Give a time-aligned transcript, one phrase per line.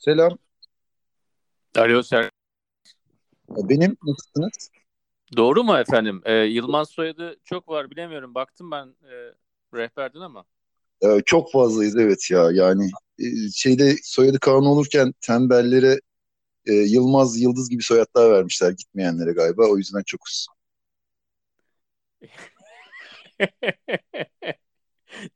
[0.00, 0.38] Selam.
[1.76, 2.30] Alo Ser.
[3.48, 4.70] Benim nasılsınız?
[5.36, 6.22] Doğru mu efendim?
[6.24, 8.34] Ee, Yılmaz soyadı çok var bilemiyorum.
[8.34, 9.34] Baktım ben e,
[9.74, 10.44] rehberden ama.
[11.02, 12.50] Ee, çok fazlayız evet ya.
[12.52, 13.24] Yani e,
[13.54, 16.00] şeyde soyadı Kaan olurken tembellere
[16.66, 19.62] e, Yılmaz, Yıldız gibi soyadlar vermişler gitmeyenlere galiba.
[19.70, 20.46] O yüzden çokuz.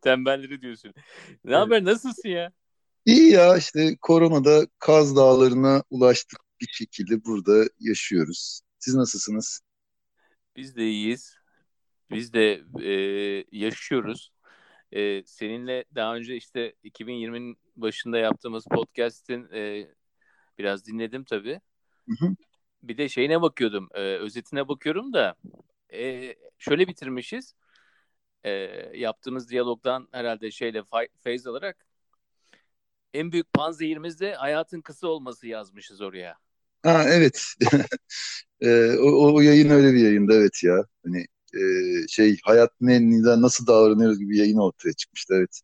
[0.00, 0.94] Tembelleri diyorsun.
[1.44, 1.84] Ne haber?
[1.84, 2.52] Nasılsın ya?
[3.06, 8.60] İyi ya işte koronada Kaz Dağları'na ulaştık bir şekilde burada yaşıyoruz.
[8.78, 9.60] Siz nasılsınız?
[10.56, 11.36] Biz de iyiyiz.
[12.10, 12.90] Biz de e,
[13.52, 14.32] yaşıyoruz.
[14.92, 19.88] E, seninle daha önce işte 2020'nin başında yaptığımız podcast'in e,
[20.58, 21.60] biraz dinledim tabii.
[22.08, 22.36] Hı hı.
[22.82, 25.34] Bir de şeyine bakıyordum, e, özetine bakıyorum da
[25.92, 27.54] e, şöyle bitirmişiz.
[28.44, 28.50] E,
[28.94, 31.86] yaptığımız diyalogdan herhalde şeyle fay- feyz alarak
[33.14, 36.36] en büyük panzehirimiz de hayatın kısa olması yazmışız oraya.
[36.82, 37.44] Ha evet.
[38.60, 40.84] Ee, o, o yayın öyle bir yayında evet ya.
[41.04, 41.62] Hani e,
[42.08, 45.60] şey hayat ne, nasıl davranıyoruz gibi yayın ortaya çıkmıştı evet.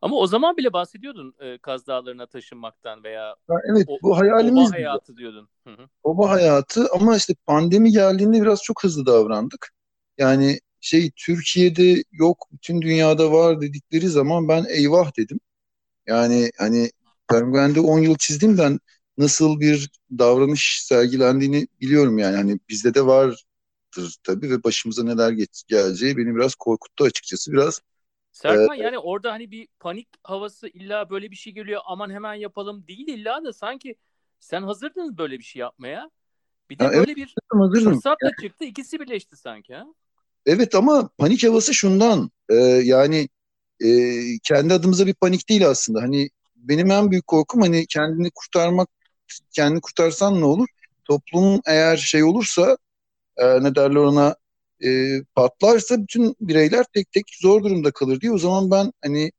[0.00, 4.18] Ama o zaman bile bahsediyordun e, Kaz Dağları'na taşınmaktan veya Ha, evet o, bu oba
[4.18, 5.48] hayalimiz hayatı diyordun.
[5.64, 5.88] Hı hı.
[6.02, 9.72] Oba hayatı ama işte pandemi geldiğinde biraz çok hızlı davrandık.
[10.18, 15.40] Yani şey Türkiye'de yok, bütün dünyada var dedikleri zaman ben eyvah dedim.
[16.06, 16.90] Yani hani
[17.28, 18.80] Penguen'de 10 yıl çizdiğimden
[19.18, 22.36] nasıl bir davranış sergilendiğini biliyorum yani.
[22.36, 23.46] Hani bizde de vardır
[24.22, 27.52] tabii ve başımıza neler geç, geleceği beni biraz korkuttu açıkçası.
[27.52, 27.80] Biraz
[28.32, 32.86] Serkan yani orada hani bir panik havası illa böyle bir şey geliyor aman hemen yapalım
[32.86, 33.96] değil illa da sanki
[34.40, 36.10] sen hazırdın böyle bir şey yapmaya.
[36.70, 37.92] Bir de ha, evet böyle bir hazırdım.
[37.92, 39.86] fırsat da çıktı ikisi birleşti sanki ha.
[40.46, 42.54] Evet ama panik havası şundan e,
[42.84, 43.28] yani
[43.84, 43.88] e,
[44.42, 46.02] kendi adımıza bir panik değil aslında.
[46.02, 48.88] Hani benim en büyük korkum hani kendini kurtarmak,
[49.52, 50.68] kendini kurtarsan ne olur?
[51.04, 52.78] Toplum eğer şey olursa
[53.36, 54.36] e, ne derler ona
[54.84, 58.32] e, patlarsa bütün bireyler tek tek zor durumda kalır diye.
[58.32, 59.32] O zaman ben hani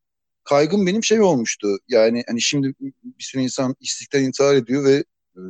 [0.43, 1.77] kaygım benim şey olmuştu.
[1.87, 2.73] Yani hani şimdi
[3.03, 5.03] bir sürü insan işsizlikten intihar ediyor ve
[5.35, 5.41] e,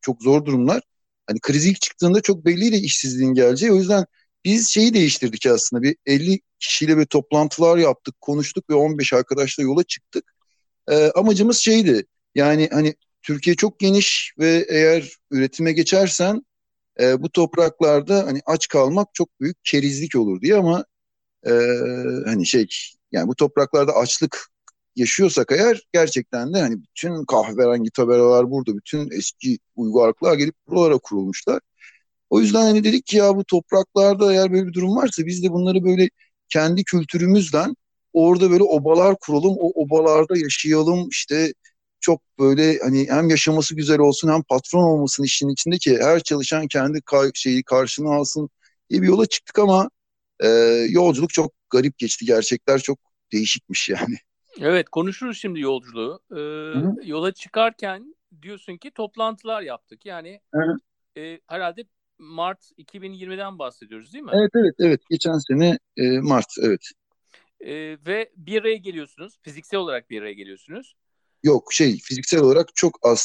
[0.00, 0.82] çok zor durumlar.
[1.26, 3.72] Hani kriz ilk çıktığında çok belliydi işsizliğin geleceği.
[3.72, 4.06] O yüzden
[4.44, 5.82] biz şeyi değiştirdik aslında.
[5.82, 10.34] Bir 50 kişiyle bir toplantılar yaptık, konuştuk ve 15 arkadaşla yola çıktık.
[10.90, 12.06] Ee, amacımız şeydi.
[12.34, 16.42] Yani hani Türkiye çok geniş ve eğer üretime geçersen
[17.00, 20.84] e, bu topraklarda hani aç kalmak çok büyük kerizlik olur diye ama
[21.46, 21.50] e,
[22.26, 22.68] hani şey
[23.12, 24.52] yani bu topraklarda açlık
[24.96, 31.60] yaşıyorsak eğer gerçekten de hani bütün kahverengi tabelalar burada, bütün eski uygarlıklar gelip buralara kurulmuşlar.
[32.32, 35.50] O yüzden hani dedik ki ya bu topraklarda eğer böyle bir durum varsa biz de
[35.52, 36.08] bunları böyle
[36.48, 37.74] kendi kültürümüzden
[38.12, 41.52] orada böyle obalar kuralım, o obalarda yaşayalım işte
[42.00, 46.68] çok böyle hani hem yaşaması güzel olsun hem patron olmasın işin içinde ki her çalışan
[46.68, 48.50] kendi ka- şeyi karşına alsın
[48.90, 49.90] diye bir yola çıktık ama
[50.40, 50.48] e,
[50.88, 52.24] yolculuk çok garip geçti.
[52.26, 52.98] Gerçekler çok
[53.32, 54.16] değişikmiş yani.
[54.60, 56.20] Evet konuşuruz şimdi yolculuğu.
[56.30, 60.06] Ee, yola çıkarken diyorsun ki toplantılar yaptık.
[60.06, 60.40] Yani
[61.16, 61.84] e, herhalde
[62.22, 64.30] Mart 2020'den bahsediyoruz değil mi?
[64.34, 66.80] Evet evet evet geçen sene e, Mart evet.
[67.60, 67.72] E,
[68.06, 69.38] ve bir araya geliyorsunuz.
[69.42, 70.94] Fiziksel olarak bir araya geliyorsunuz.
[71.42, 73.20] Yok şey fiziksel olarak çok az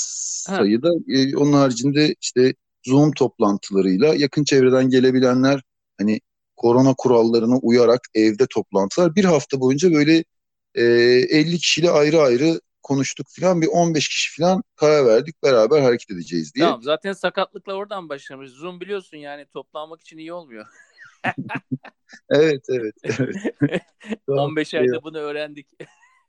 [0.49, 0.91] Ha, sayıda.
[1.07, 2.53] E, onun haricinde işte
[2.85, 5.61] Zoom toplantılarıyla yakın çevreden gelebilenler
[5.97, 6.19] hani
[6.55, 9.15] korona kurallarına uyarak evde toplantılar.
[9.15, 10.23] Bir hafta boyunca böyle
[10.75, 13.61] e, 50 kişiyle ayrı ayrı konuştuk filan.
[13.61, 16.65] Bir 15 kişi filan karar verdik beraber hareket edeceğiz diye.
[16.65, 18.49] tamam zaten sakatlıkla oradan başlamış.
[18.51, 20.65] Zoom biliyorsun yani toplanmak için iyi olmuyor.
[22.29, 23.35] Evet evet evet.
[24.27, 24.45] Tamam.
[24.45, 25.67] 15 ayda bunu öğrendik.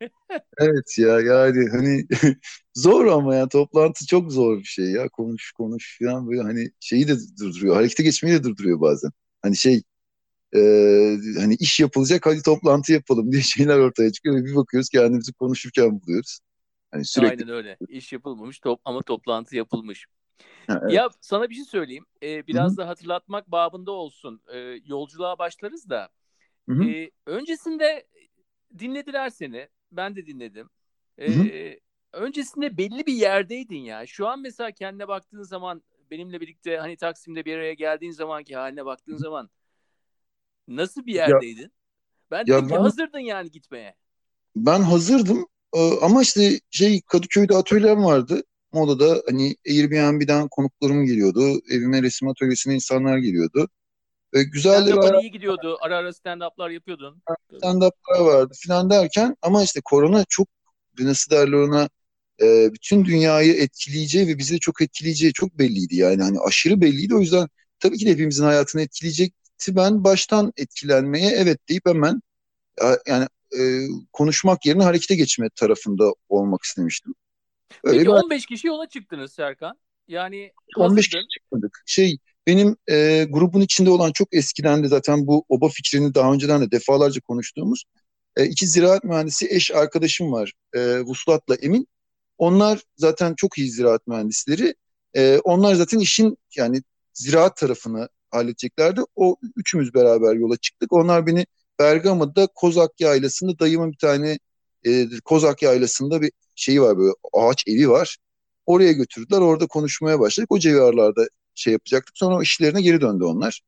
[0.58, 2.06] Evet ya yani hani
[2.74, 7.08] zor ama ya toplantı çok zor bir şey ya konuş konuş falan böyle hani şeyi
[7.08, 9.10] de durduruyor harekete geçmeyi de durduruyor bazen
[9.42, 9.82] hani şey
[10.56, 10.60] e,
[11.38, 16.00] hani iş yapılacak hadi toplantı yapalım diye şeyler ortaya çıkıyor ve bir bakıyoruz kendimizi konuşurken
[16.00, 16.40] buluyoruz
[16.90, 17.78] hani sürekli Aynen öyle.
[17.88, 20.06] İş yapılmamış top ama toplantı yapılmış.
[20.66, 21.02] Ha, evet.
[21.02, 22.06] Ya sana bir şey söyleyeyim.
[22.22, 24.42] Ee, biraz da hatırlatmak babında olsun.
[24.54, 26.08] Ee, yolculuğa başlarız da.
[26.68, 28.08] hı hı, Ee, öncesinde
[28.78, 29.68] dinlediler seni.
[29.92, 30.70] Ben de dinledim.
[31.26, 31.50] hı.
[31.52, 31.80] Ee,
[32.12, 34.06] öncesinde belli bir yerdeydin ya.
[34.06, 38.86] Şu an mesela kendine baktığın zaman benimle birlikte hani Taksim'de bir araya geldiğin zamanki haline
[38.86, 39.50] baktığın zaman
[40.68, 41.72] nasıl bir Ya yerdeydin?
[42.30, 43.96] Ben ya dedim ki ben hazırdın yani gitmeye.
[44.56, 45.46] ben hazırdım
[46.00, 48.42] ama işte şey Kadıköy'de atölyem vardı.
[48.72, 51.60] Moda'da hani Airbnb'den konuklarım geliyordu.
[51.70, 53.68] Evime resim atölyesine insanlar geliyordu.
[54.34, 55.78] Ve güzel de hayat iyi gidiyordu.
[55.80, 57.22] Ara ara stand-up'lar yapıyordun.
[57.52, 60.48] stand-up'lar vardı filan derken ama işte korona çok
[60.98, 61.88] nasıl derler ona
[62.42, 66.22] e, bütün dünyayı etkileyeceği ve bizi de çok etkileyeceği çok belliydi yani.
[66.22, 67.14] Hani aşırı belliydi.
[67.14, 67.48] O yüzden
[67.80, 69.76] tabii ki de hepimizin hayatını etkileyecekti.
[69.76, 72.22] Ben baştan etkilenmeye evet deyip hemen
[73.06, 73.26] yani
[73.58, 73.60] e,
[74.12, 77.14] konuşmak yerine harekete geçme tarafında olmak istemiştim.
[77.84, 79.78] Öyle Peki 15 kişi yola çıktınız Serkan.
[80.08, 81.82] Yani 15 kişi çıkmadık.
[81.86, 86.60] Şey benim e, grubun içinde olan çok eskiden de zaten bu oba fikrini daha önceden
[86.60, 87.84] de defalarca konuştuğumuz
[88.38, 90.52] e, iki ziraat mühendisi eş arkadaşım var.
[90.74, 91.88] E, Vuslat'la Emin.
[92.38, 94.74] Onlar zaten çok iyi ziraat mühendisleri.
[95.14, 96.82] E, onlar zaten işin yani
[97.14, 99.00] ziraat tarafını halledeceklerdi.
[99.16, 100.92] O üçümüz beraber yola çıktık.
[100.92, 101.46] Onlar beni
[101.78, 104.38] Bergama'da Kozak Yaylası'nda dayımın bir tane
[104.86, 108.18] e, Kozak Yaylası'nda bir şeyi var böyle ağaç evi var.
[108.66, 109.38] Oraya götürdüler.
[109.40, 110.52] Orada konuşmaya başladık.
[110.52, 112.18] O civarlarda şey yapacaktık.
[112.18, 113.60] Sonra işlerine geri döndü onlar.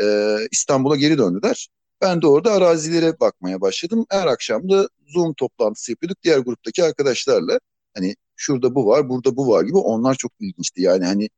[0.00, 1.68] E, İstanbul'a geri döndüler.
[2.00, 4.06] Ben de orada arazilere bakmaya başladım.
[4.10, 7.58] Her akşam da Zoom toplantısı yapıyorduk diğer gruptaki arkadaşlarla.
[7.94, 9.76] Hani şurada bu var, burada bu var gibi.
[9.76, 10.82] Onlar çok ilginçti.
[10.82, 11.28] Yani hani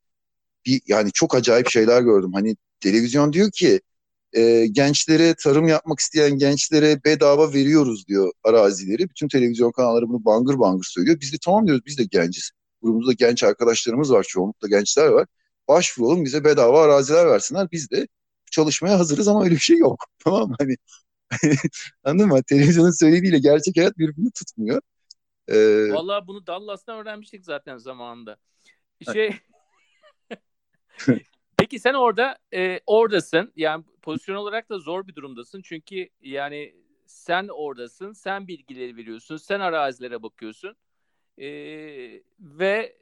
[0.67, 2.33] bir yani çok acayip şeyler gördüm.
[2.35, 3.81] Hani televizyon diyor ki
[4.37, 9.09] e, gençlere tarım yapmak isteyen gençlere bedava veriyoruz diyor arazileri.
[9.09, 11.21] Bütün televizyon kanalları bunu bangır bangır söylüyor.
[11.21, 12.51] Biz de tamam diyoruz biz de genciz.
[12.83, 15.27] Grubumuzda genç arkadaşlarımız var çoğunlukla gençler var.
[15.69, 17.69] Başvuralım bize bedava araziler versinler.
[17.73, 18.09] Biz de
[18.51, 20.05] çalışmaya hazırız ama öyle bir şey yok.
[20.25, 20.57] Tamam mı?
[20.59, 20.77] Hani
[22.05, 22.43] anladın mı?
[22.43, 24.81] Televizyonun söylediğiyle gerçek hayat birbirini tutmuyor.
[25.49, 25.93] Ee...
[25.93, 28.37] Vallahi bunu Dallas'tan öğrenmiştik zaten zamanında.
[29.13, 29.35] Şey
[31.65, 33.53] Peki sen orada e, oradasın.
[33.57, 35.63] Yani pozisyon olarak da zor bir durumdasın.
[35.65, 36.75] Çünkü yani
[37.07, 38.13] sen oradasın.
[38.13, 39.37] Sen bilgileri veriyorsun.
[39.37, 40.77] Sen arazilere bakıyorsun.
[41.39, 41.47] E,
[42.41, 42.97] ve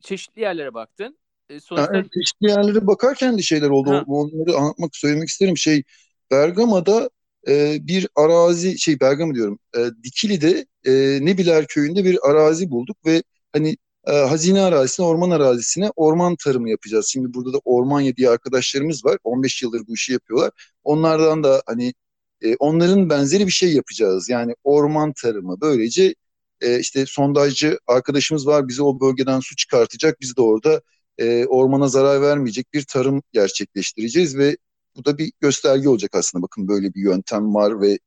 [0.00, 1.18] çeşitli yerlere baktın.
[1.48, 1.96] E, sonuçta...
[1.96, 3.90] Yani çeşitli yerlere bakarken de şeyler oldu.
[3.90, 4.04] Ha.
[4.06, 5.56] Onları anlatmak, söylemek isterim.
[5.56, 5.82] Şey
[6.30, 7.10] Bergama'da
[7.48, 10.92] e, bir arazi, şey Bergama diyorum, e, Dikili'de e,
[11.26, 13.22] Nebiler köyünde bir arazi bulduk ve
[13.52, 13.76] hani
[14.10, 17.06] e, hazine arazisine, orman arazisine orman tarımı yapacağız.
[17.12, 19.18] Şimdi burada da Ormanya diye arkadaşlarımız var.
[19.24, 20.50] 15 yıldır bu işi yapıyorlar.
[20.84, 21.94] Onlardan da hani
[22.42, 24.28] e, onların benzeri bir şey yapacağız.
[24.28, 25.60] Yani orman tarımı.
[25.60, 26.14] Böylece
[26.60, 28.68] e, işte sondajcı arkadaşımız var.
[28.68, 30.20] Bize o bölgeden su çıkartacak.
[30.20, 30.82] Biz de orada
[31.18, 34.56] e, ormana zarar vermeyecek bir tarım gerçekleştireceğiz ve
[34.96, 36.42] bu da bir gösterge olacak aslında.
[36.42, 37.98] Bakın böyle bir yöntem var ve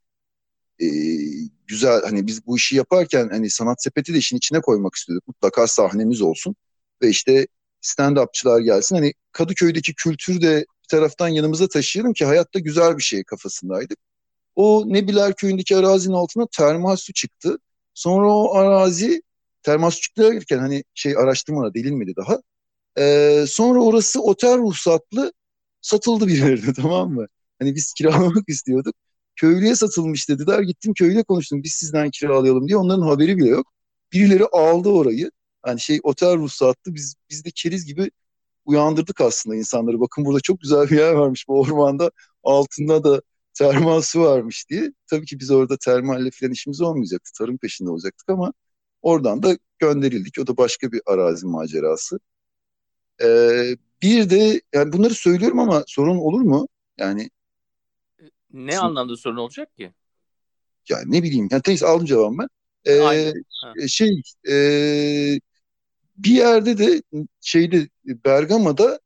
[0.82, 0.88] e,
[1.74, 5.28] güzel hani biz bu işi yaparken hani sanat sepeti de işin içine koymak istiyorduk.
[5.28, 6.56] Mutlaka sahnemiz olsun
[7.02, 7.48] ve işte
[7.82, 8.96] stand-upçılar gelsin.
[8.96, 13.98] Hani Kadıköy'deki kültürü de bir taraftan yanımıza taşıyalım ki hayatta güzel bir şey kafasındaydık.
[14.56, 17.58] O Nebiler köyündeki arazinin altına termal su çıktı.
[17.94, 19.22] Sonra o arazi
[19.64, 22.42] termal su çıktı derken hani şey araştırmada delinmedi daha.
[23.00, 25.34] Ee, sonra orası otel ruhsatlı
[25.82, 27.28] satıldı birilerine tamam mı?
[27.60, 28.96] Hani biz kiralamak istiyorduk
[29.36, 30.60] köylüye satılmış dediler.
[30.62, 31.64] Gittim köylüye konuştum.
[31.64, 32.78] Biz sizden kiralayalım diye.
[32.78, 33.68] Onların haberi bile yok.
[34.14, 35.32] Birileri aldı orayı.
[35.62, 36.96] Hani şey otel ruhsatlı.
[36.96, 38.12] Biz, biz de keriz gibi
[38.66, 40.00] uyandırdık aslında insanları.
[40.00, 42.12] Bakın burada çok güzel bir yer varmış bu ormanda.
[42.44, 43.22] Altında da
[43.54, 44.94] termal su varmış diye.
[45.10, 47.32] Tabii ki biz orada termalle falan işimiz olmayacaktı.
[47.38, 48.54] Tarım peşinde olacaktık ama
[49.02, 50.40] oradan da gönderildik.
[50.40, 52.20] O da başka bir arazi macerası.
[53.22, 56.68] Ee, bir de yani bunları söylüyorum ama sorun olur mu?
[56.98, 57.30] Yani
[58.54, 59.94] ne Şimdi, anlamda sorun olacak ki?
[60.90, 61.48] Yani ne bileyim.
[61.52, 62.48] Yani neyse aldım cevabımı ben.
[62.86, 64.56] Ee, şey e,
[66.18, 67.04] bir yerde de
[67.42, 69.00] şeyde Bergama'da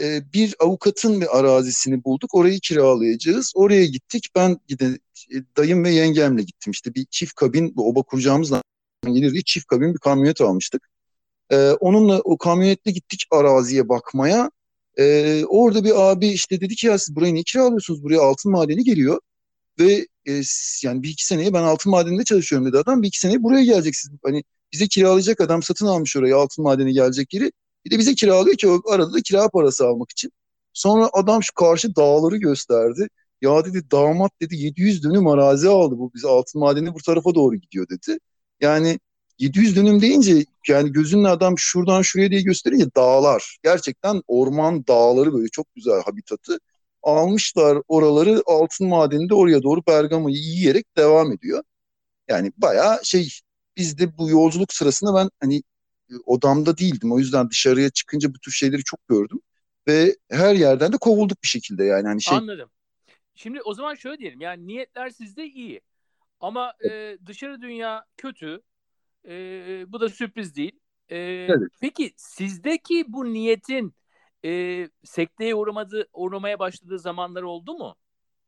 [0.00, 2.34] e, bir avukatın bir arazisini bulduk.
[2.34, 3.52] Orayı kiralayacağız.
[3.54, 4.26] Oraya gittik.
[4.34, 4.98] Ben gide,
[5.56, 6.70] dayım ve yengemle gittim.
[6.70, 8.62] İşte bir çift kabin bu oba kuracağımızla
[9.06, 9.44] gelirdi.
[9.44, 10.88] Çift kabin bir kamyonet almıştık.
[11.50, 14.50] Ee, onunla o kamyonetle gittik araziye bakmaya.
[14.98, 18.02] Ee, orada bir abi işte dedi ki ya siz burayı niye kiralıyorsunuz?
[18.02, 19.20] Buraya altın madeni geliyor.
[19.80, 20.42] Ve e,
[20.84, 23.02] yani bir iki seneye ben altın madeninde çalışıyorum dedi adam.
[23.02, 24.18] Bir iki seneye buraya geleceksiniz.
[24.24, 27.52] Hani bize kiralayacak adam satın almış orayı altın madeni gelecek yeri.
[27.84, 30.32] Bir de bize kiralıyor ki o arada da kira parası almak için.
[30.72, 33.08] Sonra adam şu karşı dağları gösterdi.
[33.42, 37.56] Ya dedi damat dedi 700 dönüm arazi aldı bu bize altın madeni bu tarafa doğru
[37.56, 38.18] gidiyor dedi.
[38.60, 38.98] Yani
[39.38, 43.58] 700 dönüm deyince yani gözünle adam şuradan şuraya diye gösterince dağlar.
[43.62, 46.58] Gerçekten orman dağları böyle çok güzel habitatı.
[47.02, 51.62] Almışlar oraları altın madeninde oraya doğru Bergama'yı yiyerek devam ediyor.
[52.28, 53.28] Yani bayağı şey
[53.76, 55.62] biz de bu yolculuk sırasında ben hani
[56.26, 57.12] odamda değildim.
[57.12, 59.40] O yüzden dışarıya çıkınca bu tür şeyleri çok gördüm.
[59.88, 62.06] Ve her yerden de kovulduk bir şekilde yani.
[62.06, 62.38] Hani şey...
[62.38, 62.70] Anladım.
[63.34, 65.80] Şimdi o zaman şöyle diyelim yani niyetler sizde iyi.
[66.40, 68.62] Ama e, dışarı dünya kötü.
[69.24, 70.80] E, bu da sürpriz değil.
[71.08, 71.70] E, evet.
[71.80, 73.94] Peki sizdeki bu niyetin
[74.44, 77.96] e, sekteye uğramadı, uğramaya başladığı zamanlar oldu mu?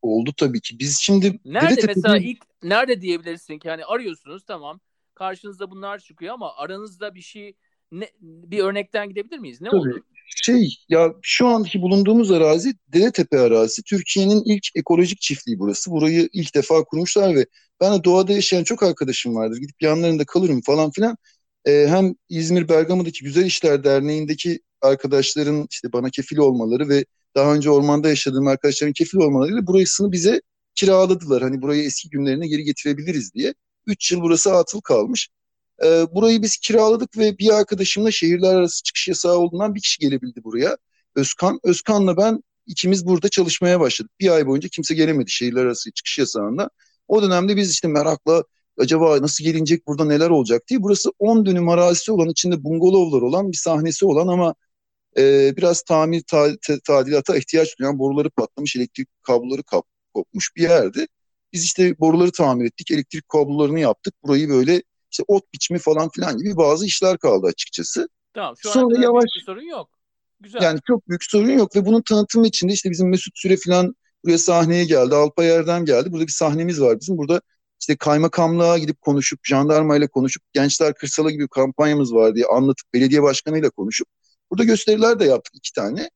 [0.02, 0.78] Oldu tabii ki.
[0.78, 4.80] Biz şimdi nerede mesela ilk nerede diyebilirsin ki hani arıyorsunuz tamam
[5.14, 7.54] karşınızda bunlar çıkıyor ama aranızda bir şey
[7.92, 9.60] ne, bir örnekten gidebilir miyiz?
[9.60, 9.80] Ne Tabii.
[9.80, 10.04] oldu?
[10.36, 13.82] Şey ya şu anki bulunduğumuz arazi Deretepe arazisi.
[13.82, 15.90] Türkiye'nin ilk ekolojik çiftliği burası.
[15.90, 17.46] Burayı ilk defa kurmuşlar ve
[17.80, 19.56] ben de doğada yaşayan çok arkadaşım vardır.
[19.56, 21.16] Gidip yanlarında kalırım falan filan.
[21.64, 27.04] Ee, hem İzmir Bergama'daki Güzel İşler Derneği'ndeki arkadaşların işte bana kefil olmaları ve
[27.36, 30.40] daha önce ormanda yaşadığım arkadaşların kefil olmalarıyla burasını bize
[30.74, 31.42] kiraladılar.
[31.42, 33.54] Hani burayı eski günlerine geri getirebiliriz diye.
[33.86, 35.28] Üç yıl burası atıl kalmış.
[35.84, 40.44] Ee, burayı biz kiraladık ve bir arkadaşımla şehirler arası çıkış yasağı olduğundan bir kişi gelebildi
[40.44, 40.76] buraya.
[41.16, 41.60] Özkan.
[41.64, 44.12] Özkan'la ben ikimiz burada çalışmaya başladık.
[44.20, 46.70] Bir ay boyunca kimse gelemedi şehirler arası çıkış yasağında.
[47.08, 48.44] O dönemde biz işte merakla
[48.78, 50.82] acaba nasıl gelinecek burada neler olacak diye.
[50.82, 54.54] Burası 10 dönüm arazisi olan içinde bungalovlar olan bir sahnesi olan ama
[55.18, 56.48] e, biraz tamir ta,
[56.84, 59.84] tadilata ihtiyaç duyan boruları patlamış elektrik kabloları kap,
[60.14, 61.06] kopmuş bir yerdi.
[61.52, 64.14] Biz işte boruları tamir ettik, elektrik kablolarını yaptık.
[64.22, 68.08] Burayı böyle işte ot biçimi falan filan gibi bazı işler kaldı açıkçası.
[68.34, 69.90] Tamam şu Sonra an yavaş bir sorun yok.
[70.40, 70.62] Güzel.
[70.62, 73.94] Yani çok büyük sorun yok ve bunun tanıtımı için de işte bizim Mesut Süre falan
[74.24, 75.14] buraya sahneye geldi.
[75.14, 76.12] Alpay Erdem geldi.
[76.12, 77.18] Burada bir sahnemiz var bizim.
[77.18, 77.40] Burada
[77.80, 83.70] işte kaymakamlığa gidip konuşup, jandarmayla konuşup, gençler kırsala gibi kampanyamız var diye anlatıp, belediye başkanıyla
[83.70, 84.08] konuşup
[84.50, 86.10] burada gösteriler de yaptık iki tane.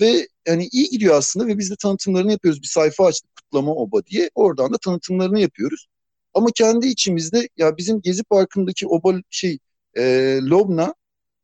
[0.00, 2.62] Ve yani iyi gidiyor aslında ve biz de tanıtımlarını yapıyoruz.
[2.62, 4.30] Bir sayfa açtık Kutlama Oba diye.
[4.34, 5.86] Oradan da tanıtımlarını yapıyoruz.
[6.34, 9.58] Ama kendi içimizde ya bizim Gezi Parkı'ndaki oba şey
[9.96, 10.02] e,
[10.42, 10.94] Lobna,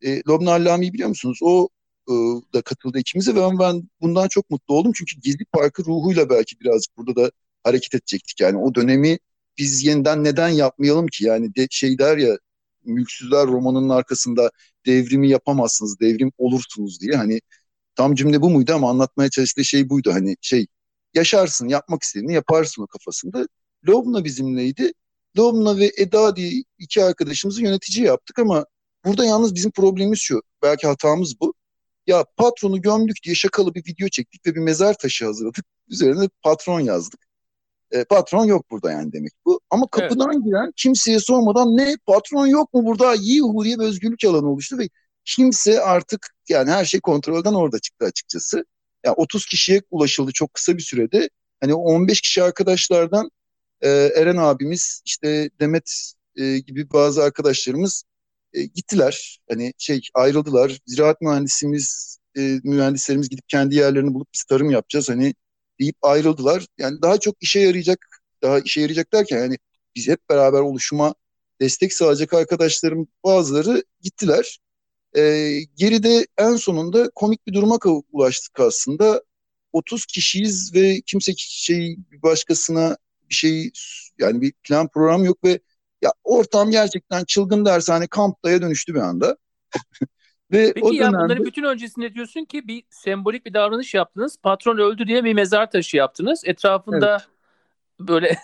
[0.03, 1.39] e, Lobna Allami'yi biliyor musunuz?
[1.43, 1.69] O
[2.09, 2.13] e,
[2.55, 4.93] da katıldı ikimize ve ben, ben bundan çok mutlu oldum.
[4.97, 7.31] Çünkü Gezi Parkı ruhuyla belki birazcık burada da
[7.65, 8.41] hareket edecektik.
[8.41, 9.19] Yani o dönemi
[9.59, 11.25] biz yeniden neden yapmayalım ki?
[11.25, 12.39] Yani de, şey der ya
[12.85, 14.51] Mülksüzler romanının arkasında
[14.87, 17.17] devrimi yapamazsınız, devrim olursunuz diye.
[17.17, 17.41] Hani
[17.97, 20.13] tam cümle bu muydu ama anlatmaya çalıştığı şey buydu.
[20.13, 20.67] Hani şey
[21.15, 23.49] yaşarsın, yapmak istediğini yaparsın o kafasında.
[23.89, 24.93] Lobna bizimleydi.
[25.39, 28.67] Lobna ve Eda diye iki arkadaşımızı yönetici yaptık ama
[29.05, 30.43] burada yalnız bizim problemimiz şu.
[30.63, 31.55] Belki hatamız bu.
[32.07, 35.65] Ya patronu gömdük diye şakalı bir video çektik ve bir mezar taşı hazırladık.
[35.89, 37.21] Üzerine patron yazdık.
[37.91, 39.61] E, patron yok burada yani demek bu.
[39.71, 40.45] Ama kapıdan evet.
[40.45, 43.15] giren kimseye sormadan ne patron yok mu burada?
[43.21, 44.89] Yuhu diye bir özgürlük alanı oluştu ve
[45.25, 48.65] kimse artık yani her şey kontrolden orada çıktı açıkçası.
[49.05, 51.29] Yani 30 kişiye ulaşıldı çok kısa bir sürede.
[51.61, 53.31] Hani 15 kişi arkadaşlardan
[53.83, 58.05] e, Eren abimiz işte Demet e, gibi bazı arkadaşlarımız
[58.53, 59.41] e, gittiler.
[59.51, 60.79] Hani şey ayrıldılar.
[60.87, 65.35] Ziraat mühendisimiz e, mühendislerimiz gidip kendi yerlerini bulup biz tarım yapacağız hani
[65.81, 66.67] deyip ayrıldılar.
[66.79, 67.99] Yani daha çok işe yarayacak
[68.43, 69.59] daha işe yarayacak derken yani
[69.97, 71.15] biz hep beraber oluşuma
[71.61, 74.59] destek sağlayacak arkadaşlarım bazıları gittiler.
[75.17, 75.21] E,
[75.77, 77.79] geride en sonunda komik bir duruma
[78.13, 79.23] ulaştık aslında.
[79.73, 82.97] 30 kişiyiz ve kimse şey başkasına
[83.31, 83.71] bir şey
[84.19, 85.61] yani bir plan program yok ve
[86.03, 89.37] ya ortam gerçekten çılgın dershane kamptaya dönüştü bir anda.
[90.53, 91.25] ve Peki o ya dönemde...
[91.25, 94.37] bunların bütün öncesinde diyorsun ki bir sembolik bir davranış yaptınız.
[94.43, 96.43] Patron öldü diye bir mezar taşı yaptınız.
[96.45, 98.09] Etrafında evet.
[98.09, 98.39] böyle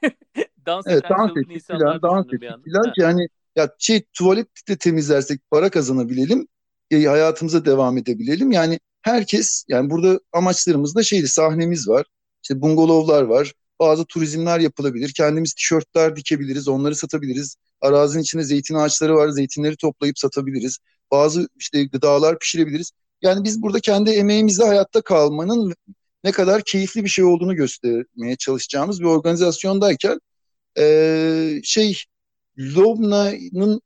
[0.66, 4.76] dans evet, eden dans ettik filan, dans ettik filan ki yani ya şey tuvalet de
[4.76, 6.48] temizlersek para kazanabilelim,
[6.90, 8.52] e, hayatımıza devam edebilelim.
[8.52, 12.06] Yani herkes yani burada amaçlarımız da şeydi sahnemiz var.
[12.42, 15.12] İşte bungalovlar var bazı turizmler yapılabilir.
[15.16, 17.56] Kendimiz tişörtler dikebiliriz, onları satabiliriz.
[17.80, 20.78] Arazinin içinde zeytin ağaçları var, zeytinleri toplayıp satabiliriz.
[21.10, 22.92] Bazı işte gıdalar pişirebiliriz.
[23.22, 25.74] Yani biz burada kendi emeğimizle hayatta kalmanın
[26.24, 30.20] ne kadar keyifli bir şey olduğunu göstermeye çalışacağımız bir organizasyondayken
[30.78, 32.04] e, şey
[32.58, 33.80] Lobna'nın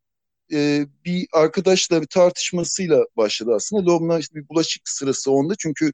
[0.52, 3.84] e, bir arkadaşla bir tartışmasıyla başladı aslında.
[3.84, 5.92] Lobna işte bir bulaşık sırası onda çünkü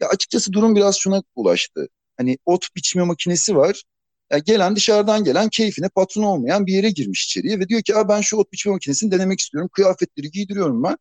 [0.00, 1.88] ya açıkçası durum biraz şuna ulaştı.
[2.18, 3.82] Hani ot biçme makinesi var.
[4.32, 8.20] Yani gelen dışarıdan gelen keyfine patron olmayan bir yere girmiş içeriye ve diyor ki ben
[8.20, 9.70] şu ot biçme makinesini denemek istiyorum.
[9.72, 10.96] Kıyafetleri giydiriyorum ben.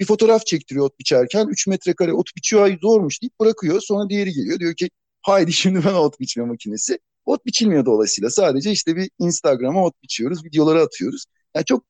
[0.00, 3.80] Bir fotoğraf çektiriyor ot biçerken 3 metrekare ot biçiyor ay zormuş deyip bırakıyor.
[3.80, 4.90] Sonra diğeri geliyor diyor ki
[5.22, 6.98] haydi şimdi ben ot biçme makinesi.
[7.24, 11.24] Ot biçilmiyor dolayısıyla sadece işte bir Instagram'a ot biçiyoruz, videoları atıyoruz.
[11.54, 11.84] Yani çok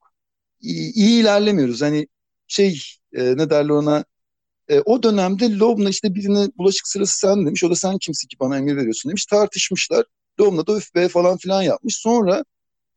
[0.60, 1.82] iyi, iyi ilerlemiyoruz.
[1.82, 2.08] Hani
[2.46, 4.04] şey e, ne derler ona
[4.68, 7.64] e, o dönemde Lobna işte birine bulaşık sırası sen demiş.
[7.64, 9.26] O da sen kimsin ki bana emir veriyorsun demiş.
[9.26, 10.04] Tartışmışlar.
[10.40, 11.96] Lobna da üf be falan filan yapmış.
[11.96, 12.44] Sonra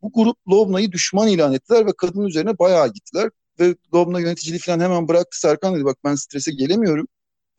[0.02, 3.30] bu grup Lobna'yı düşman ilan ettiler ve kadının üzerine bayağı gittiler.
[3.60, 5.40] Ve Lobna yöneticiliği falan hemen bıraktı.
[5.40, 7.08] Serkan dedi bak ben strese gelemiyorum.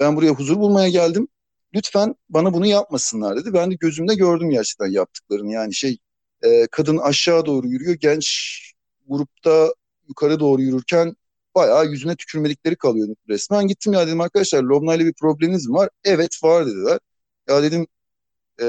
[0.00, 1.28] Ben buraya huzur bulmaya geldim.
[1.74, 3.52] Lütfen bana bunu yapmasınlar dedi.
[3.52, 5.52] Ben de gözümde gördüm gerçekten yaptıklarını.
[5.52, 5.98] Yani şey
[6.42, 7.94] e, kadın aşağı doğru yürüyor.
[7.94, 8.26] Genç
[9.08, 9.74] grupta
[10.08, 11.16] yukarı doğru yürürken
[11.56, 13.66] bayağı yüzüne tükürmedikleri kalıyor resmen.
[13.66, 15.88] Gittim ya dedim arkadaşlar Lobna ile bir probleminiz mi var?
[16.04, 16.98] Evet var dediler.
[17.48, 17.86] Ya dedim
[18.62, 18.66] e,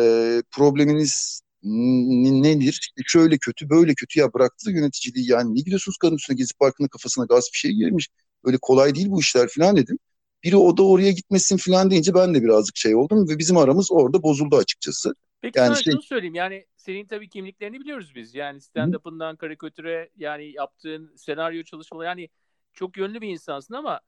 [0.51, 2.79] probleminiz nedir?
[2.82, 6.88] İşte şöyle kötü, böyle kötü ya bıraktı yöneticiliği yani ne gidiyorsunuz kadın üstüne Gezi Parkı'nın
[6.88, 8.10] kafasına gaz bir şey girmiş.
[8.44, 10.00] Öyle kolay değil bu işler falan dedim.
[10.44, 13.91] Biri o da oraya gitmesin falan deyince ben de birazcık şey oldum ve bizim aramız
[13.91, 15.15] orada bozuldu açıkçası.
[15.41, 15.94] Peki yani sana şey...
[15.94, 18.36] şunu söyleyeyim yani senin tabii kimliklerini biliyoruz biz.
[18.36, 22.29] Yani stand-up'ından karikatüre yani yaptığın senaryo çalışmaları yani
[22.77, 24.00] çok yönlü bir insansın ama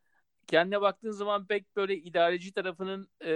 [0.48, 3.34] kendine baktığın zaman pek böyle idareci tarafının e,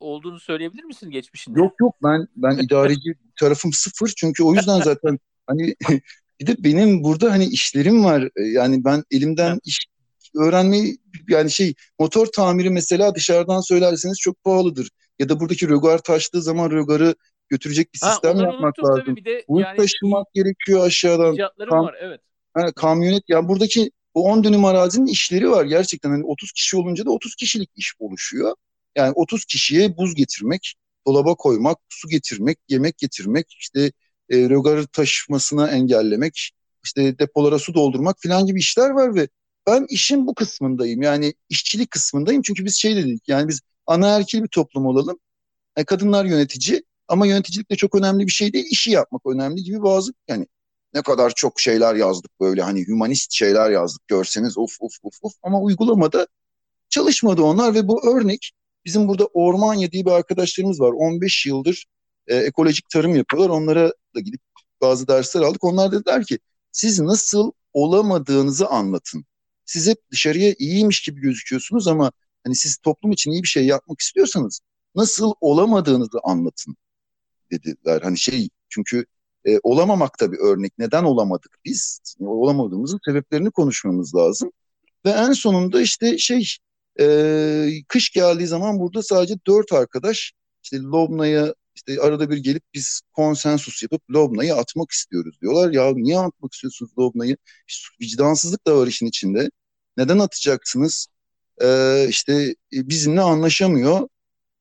[0.00, 1.58] olduğunu söyleyebilir misin geçmişinde?
[1.58, 5.74] Yok yok ben ben idareci tarafım sıfır çünkü o yüzden zaten hani
[6.40, 9.78] bir de benim burada hani işlerim var yani ben elimden iş
[10.36, 14.90] öğrenmeyi yani şey motor tamiri mesela dışarıdan söylerseniz çok pahalıdır.
[15.18, 17.14] Ya da buradaki rögar taştığı zaman rögarı
[17.48, 19.16] götürecek bir sistem ha, yapmak lazım.
[19.16, 21.36] Bir de Bunu yani taşımak gerekiyor aşağıdan.
[21.36, 22.20] Kam- var evet.
[22.54, 26.10] Ha, kamyonet yani buradaki bu 10 dönüm arazinin işleri var gerçekten.
[26.10, 28.54] Hani 30 kişi olunca da 30 kişilik iş oluşuyor.
[28.96, 30.74] Yani 30 kişiye buz getirmek,
[31.06, 33.92] dolaba koymak, su getirmek, yemek getirmek, işte
[34.30, 36.50] e, rögarı taşımasına engellemek,
[36.84, 39.28] işte depolara su doldurmak falan gibi işler var ve
[39.66, 41.02] ben işin bu kısmındayım.
[41.02, 42.42] Yani işçilik kısmındayım.
[42.42, 45.18] Çünkü biz şey dedik yani biz anaerkil bir toplum olalım.
[45.76, 48.66] Yani kadınlar yönetici ama yöneticilik de çok önemli bir şey değil.
[48.70, 50.46] İşi yapmak önemli gibi bazı yani
[50.94, 55.32] ne kadar çok şeyler yazdık böyle hani humanist şeyler yazdık görseniz of of of of
[55.42, 56.26] ama uygulamada
[56.88, 58.52] çalışmadı onlar ve bu örnek
[58.84, 60.92] bizim burada Ormanya diye bir arkadaşlarımız var.
[60.92, 61.86] 15 yıldır
[62.26, 63.50] e, ekolojik tarım yapıyorlar.
[63.50, 64.40] Onlara da gidip
[64.80, 65.64] bazı dersler aldık.
[65.64, 66.38] Onlar dediler ki
[66.72, 69.24] siz nasıl olamadığınızı anlatın.
[69.64, 72.12] Siz hep dışarıya iyiymiş gibi gözüküyorsunuz ama
[72.44, 74.60] hani siz toplum için iyi bir şey yapmak istiyorsanız
[74.94, 76.76] nasıl olamadığınızı anlatın
[77.50, 78.02] dediler.
[78.02, 79.06] Hani şey çünkü
[79.46, 80.72] e, olamamak da bir örnek.
[80.78, 82.00] Neden olamadık biz?
[82.20, 84.52] Olamadığımızın sebeplerini konuşmamız lazım.
[85.06, 86.56] Ve en sonunda işte şey
[87.00, 93.00] e, kış geldiği zaman burada sadece dört arkadaş işte Lobna'ya işte arada bir gelip biz
[93.12, 95.72] konsensus yapıp Lobna'yı atmak istiyoruz diyorlar.
[95.72, 97.36] Ya niye atmak istiyorsunuz Lobna'yı?
[98.00, 99.50] Vicdansızlık da var işin içinde.
[99.96, 101.06] Neden atacaksınız?
[101.62, 104.08] Ee, işte bizimle anlaşamıyor.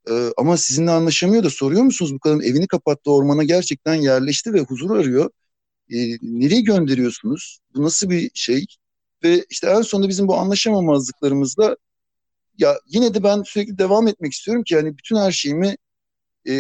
[0.10, 4.60] Ee, ama sizinle anlaşamıyor da soruyor musunuz bu kadın evini kapattı ormana gerçekten yerleşti ve
[4.60, 5.30] huzur arıyor.
[5.94, 7.60] Ee, nereye gönderiyorsunuz?
[7.76, 8.66] Bu nasıl bir şey?
[9.24, 11.78] Ve işte en sonunda bizim bu anlaşamamazlıklarımızda
[12.58, 15.76] ya yine de ben sürekli devam etmek istiyorum ki yani bütün her şeyimi
[16.48, 16.54] e,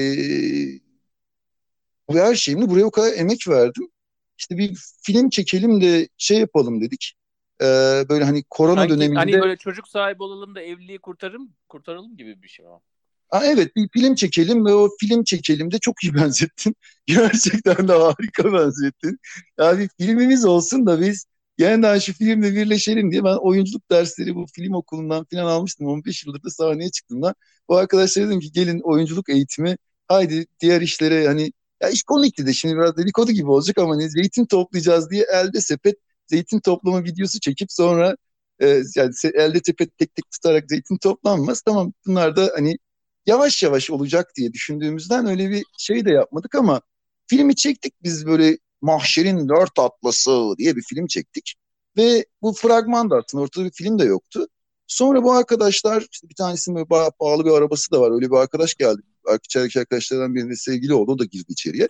[2.10, 3.90] bu her şeyimi buraya o kadar emek verdim.
[4.38, 7.16] İşte bir film çekelim de şey yapalım dedik.
[7.62, 7.66] Ee,
[8.10, 9.20] böyle hani korona Sanki, döneminde.
[9.20, 12.82] Hani böyle çocuk sahibi olalım da evliliği kurtarım, kurtaralım gibi bir şey o.
[13.30, 16.76] Ha, evet bir film çekelim ve o film çekelim de çok iyi benzettin.
[17.06, 19.20] Gerçekten de harika benzettin.
[19.60, 21.26] Ya bir filmimiz olsun da biz
[21.58, 25.88] yeniden şu filmle birleşelim diye ben oyunculuk dersleri bu film okulundan falan almıştım.
[25.88, 27.36] 15 yıldır da sahneye çıktığımda
[27.70, 32.54] bu arkadaşlara dedim ki gelin oyunculuk eğitimi haydi diğer işlere hani ya iş komikti de
[32.54, 35.96] şimdi biraz dedikodu gibi olacak ama hani zeytin toplayacağız diye elde sepet
[36.28, 38.16] zeytin toplama videosu çekip sonra
[38.60, 41.62] e, yani elde sepet tek tek tutarak zeytin toplanmaz.
[41.62, 42.78] Tamam bunlar da hani
[43.26, 46.82] yavaş yavaş olacak diye düşündüğümüzden öyle bir şey de yapmadık ama
[47.28, 51.56] filmi çektik biz böyle Mahşer'in Dört Atlası diye bir film çektik.
[51.98, 54.48] Ve bu fragman da aslında ortada bir film de yoktu.
[54.88, 58.12] Sonra bu arkadaşlar işte bir tanesinin bayağı pahalı bir arabası da var.
[58.12, 59.02] Öyle bir arkadaş geldi.
[59.46, 61.12] İçerideki arkadaşlardan birinde sevgili oldu.
[61.12, 61.88] O da girdi içeriye.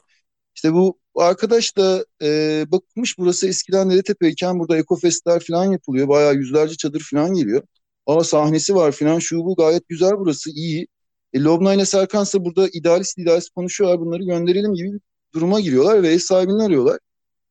[0.55, 6.07] İşte bu arkadaş da e, bakmış burası eskiden Nedetepe'yken burada ekofestler falan yapılıyor.
[6.07, 7.63] Bayağı yüzlerce çadır falan geliyor.
[8.05, 10.87] Aa sahnesi var falan şu bu gayet güzel burası iyi.
[11.33, 15.01] E, Lobna ile Serkansa burada idealist idealist konuşuyorlar bunları gönderelim gibi bir
[15.33, 16.99] duruma giriyorlar ve ev sahibini arıyorlar.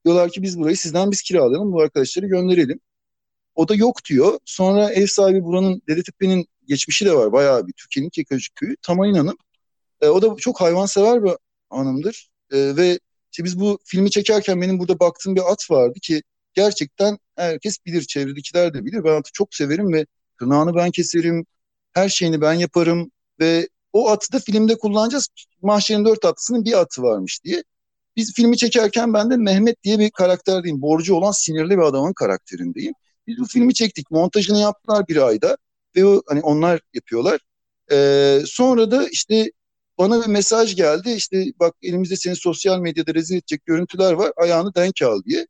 [0.04, 2.80] Diyorlar ki biz burayı sizden biz kiralayalım bu arkadaşları gönderelim.
[3.54, 4.38] O da yok diyor.
[4.44, 8.76] Sonra ev sahibi buranın Dedetepe'nin geçmişi de var bayağı bir Türkiye'nin Kekacık köyü.
[8.82, 9.36] Tamayın Hanım.
[10.00, 11.32] E, o da çok hayvansever bir
[11.70, 12.28] hanımdır.
[12.52, 12.98] E, ve
[13.32, 16.22] işte biz bu filmi çekerken benim burada baktığım bir at vardı ki
[16.54, 19.04] gerçekten herkes bilir, çevredekiler de bilir.
[19.04, 20.06] Ben atı çok severim ve
[20.38, 21.46] tırnağını ben keserim,
[21.92, 25.28] her şeyini ben yaparım ve o atı da filmde kullanacağız.
[25.62, 27.62] Mahşer'in dört atlısının bir atı varmış diye.
[28.16, 30.82] Biz filmi çekerken ben de Mehmet diye bir karakterdeyim.
[30.82, 32.92] Borcu olan sinirli bir adamın karakterindeyim.
[33.26, 34.10] Biz bu filmi çektik.
[34.10, 35.56] Montajını yaptılar bir ayda.
[35.96, 37.40] Ve o, hani onlar yapıyorlar.
[37.92, 39.50] Ee, sonra da işte
[39.98, 41.10] bana bir mesaj geldi.
[41.10, 44.32] İşte bak elimizde seni sosyal medyada rezil edecek görüntüler var.
[44.36, 45.46] Ayağını denk al diye.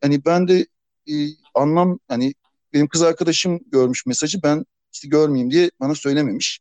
[0.00, 0.66] Hani ben de
[1.10, 1.14] e,
[1.54, 2.34] anlam hani
[2.72, 4.42] benim kız arkadaşım görmüş mesajı.
[4.42, 6.60] Ben işte görmeyeyim diye bana söylememiş.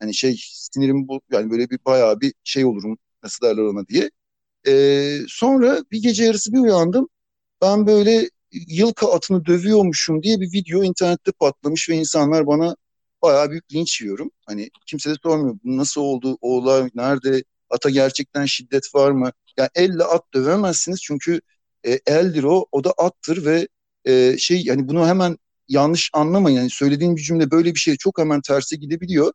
[0.00, 4.10] Hani şey sinirim bu yani böyle bir bayağı bir şey olurum nasıl derler ona diye.
[4.68, 7.08] Ee, sonra bir gece yarısı bir uyandım.
[7.62, 12.76] Ben böyle yılka atını dövüyormuşum diye bir video internette patlamış ve insanlar bana
[13.22, 14.30] bayağı büyük linç yiyorum.
[14.46, 19.32] Hani kimse de sormuyor bu nasıl oldu, o olay nerede, Ata gerçekten şiddet var mı?
[19.56, 21.40] Yani elle at dövemezsiniz çünkü
[21.86, 23.68] e, eldir o, o da attır ve
[24.04, 26.56] e, şey yani bunu hemen yanlış anlamayın.
[26.56, 29.32] Yani söylediğim bir cümle böyle bir şey çok hemen terse gidebiliyor.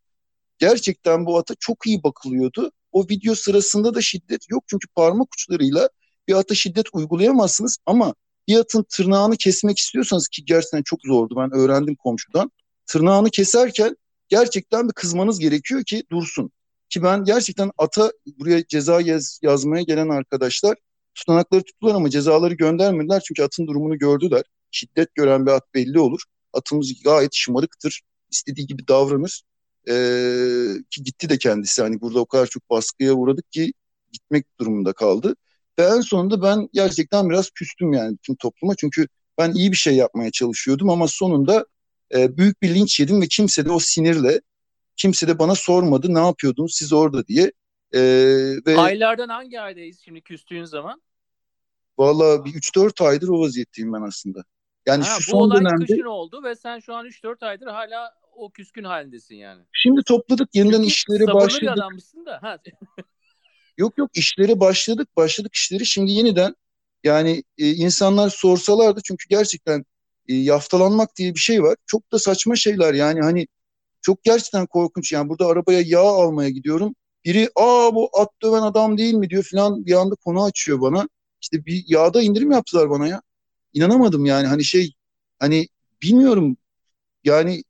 [0.62, 2.72] Gerçekten bu ata çok iyi bakılıyordu.
[2.92, 5.90] O video sırasında da şiddet yok çünkü parmak uçlarıyla
[6.28, 8.14] bir ata şiddet uygulayamazsınız ama
[8.48, 12.52] bir atın tırnağını kesmek istiyorsanız ki gerçekten çok zordu ben öğrendim komşudan.
[12.86, 13.98] Tırnağını keserken
[14.30, 16.52] gerçekten bir kızmanız gerekiyor ki dursun.
[16.90, 20.78] Ki ben gerçekten ata buraya ceza yaz, yazmaya gelen arkadaşlar
[21.16, 24.44] tutanakları tuttular ama cezaları göndermediler çünkü atın durumunu gördüler.
[24.72, 26.22] Şiddet gören bir at belli olur.
[26.54, 28.02] Atımız gayet şımarıktır.
[28.32, 29.44] İstediği gibi davranır.
[29.90, 31.82] Ee, ki gitti de kendisi.
[31.82, 33.74] Hani burada o kadar çok baskıya uğradık ki
[34.12, 35.36] gitmek durumunda kaldı.
[35.80, 38.76] Ve en sonunda ben gerçekten biraz küstüm yani tüm topluma.
[38.76, 41.66] Çünkü ben iyi bir şey yapmaya çalışıyordum ama sonunda
[42.14, 44.42] e, büyük bir linç yedim ve kimse de o sinirle
[44.96, 47.52] kimse de bana sormadı ne yapıyordunuz siz orada diye.
[47.94, 48.02] E,
[48.68, 51.02] ve Aylardan hangi aydayız şimdi küstüğün zaman?
[51.98, 54.44] Valla bir 3-4 aydır o vaziyetteyim ben aslında.
[54.86, 55.86] Yani ha, şu bu son olay dönemde...
[55.86, 59.64] kışın oldu ve sen şu an 3-4 aydır hala o küskün halindesin yani.
[59.74, 61.62] Şimdi topladık yeniden Çünkü işleri başladık.
[61.62, 62.40] bir adammışsın da.
[62.42, 62.58] Ha.
[63.78, 66.56] yok yok işleri başladık başladık işleri şimdi yeniden
[67.04, 69.86] yani e, insanlar sorsalardı çünkü gerçekten
[70.28, 71.76] e, yaftalanmak diye bir şey var.
[71.86, 73.48] Çok da saçma şeyler yani hani
[74.02, 76.96] çok gerçekten korkunç yani burada arabaya yağ almaya gidiyorum.
[77.26, 81.10] Biri aa bu at döven adam değil mi diyor filan bir anda konu açıyor bana.
[81.42, 83.22] İşte bir yağda indirim yaptılar bana ya.
[83.74, 84.94] İnanamadım yani hani şey
[85.40, 85.68] hani
[86.02, 86.58] bilmiyorum
[87.24, 87.64] yani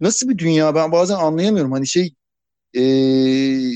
[0.00, 1.72] nasıl bir dünya ben bazen anlayamıyorum.
[1.72, 2.14] Hani şey
[2.76, 3.70] ee,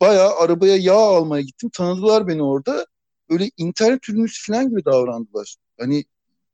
[0.00, 1.70] bayağı arabaya yağ almaya gittim.
[1.72, 2.86] Tanıdılar beni orada.
[3.30, 5.56] Böyle internet ürünüsü falan gibi davrandılar.
[5.80, 6.04] Hani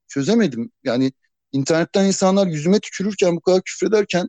[0.08, 0.70] çözemedim.
[0.84, 1.12] Yani
[1.52, 4.28] internetten insanlar yüzüme tükürürken bu kadar küfrederken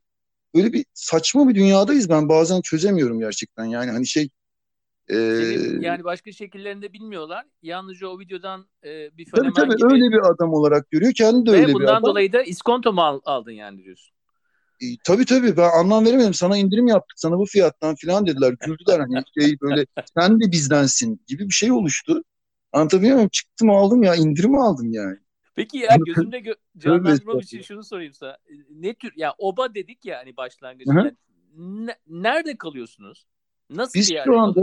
[0.55, 3.65] böyle bir saçma bir dünyadayız ben bazen çözemiyorum gerçekten.
[3.65, 4.29] Yani hani şey
[5.09, 5.15] ee,
[5.79, 7.45] yani başka şekillerinde bilmiyorlar.
[7.61, 9.93] Yalnızca o videodan e, bir fenomen tabii, tabii, gibi.
[9.93, 11.13] öyle bir adam olarak görüyor.
[11.13, 11.81] Kendi de Ve öyle bir adam.
[11.81, 14.18] Ve bundan dolayı da iskonto mu aldın yani diyorsun?
[14.81, 16.33] E, tabii tabii ben anlam veremedim.
[16.33, 18.55] Sana indirim yaptık sana bu fiyattan falan dediler.
[18.65, 19.85] Güldüler hani şey böyle
[20.17, 22.23] sen de bizdensin gibi bir şey oluştu.
[22.71, 23.29] Anlatabiliyor muyum?
[23.29, 25.17] Çıktım aldım ya indirim aldım yani.
[25.55, 28.37] Peki ya gözümde gö- canlandırmam için şunu sorayım sana.
[28.69, 31.11] Ne tür ya oba dedik ya hani başlangıçta.
[31.57, 33.25] Ne, nerede kalıyorsunuz?
[33.69, 34.29] Nasıl Biz bir yerde?
[34.29, 34.61] şu anda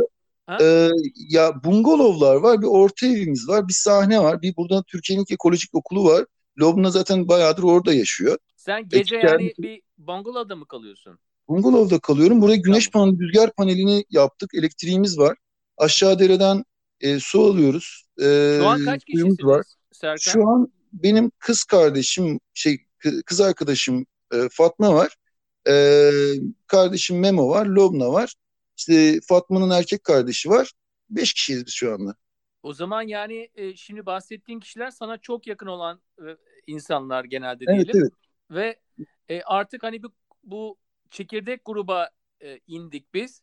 [0.60, 0.90] e,
[1.30, 6.04] ya bungalovlar var, bir orta evimiz var, bir sahne var, bir burada Türkiye'nin ekolojik okulu
[6.04, 6.26] var.
[6.60, 8.38] Lobna zaten bayağıdır orada yaşıyor.
[8.56, 11.18] Sen gece Ekler, yani bir bungalovda mı kalıyorsun?
[11.48, 12.42] Bungalovda kalıyorum.
[12.42, 14.54] Buraya güneş paneli, rüzgar panelini yaptık.
[14.54, 15.36] Elektriğimiz var.
[15.76, 16.64] Aşağı dereden
[17.00, 18.04] e, su alıyoruz.
[18.20, 19.64] E, Şu an kaç kişisiniz var.
[19.92, 20.32] Serkan?
[20.32, 22.78] Şu an benim kız kardeşim, şey
[23.26, 25.16] kız arkadaşım e, Fatma var.
[25.68, 26.10] E,
[26.66, 28.34] kardeşim Memo var, Lobna var.
[28.76, 30.72] İşte Fatma'nın erkek kardeşi var.
[31.10, 32.14] Beş kişiyiz biz şu anda.
[32.62, 36.24] O zaman yani e, şimdi bahsettiğin kişiler sana çok yakın olan e,
[36.66, 37.84] insanlar genelde diyelim.
[37.84, 38.12] Evet, evet.
[38.50, 38.80] Ve
[39.28, 40.12] e, artık hani bu,
[40.44, 40.78] bu
[41.10, 42.10] çekirdek gruba
[42.40, 43.42] e, indik biz.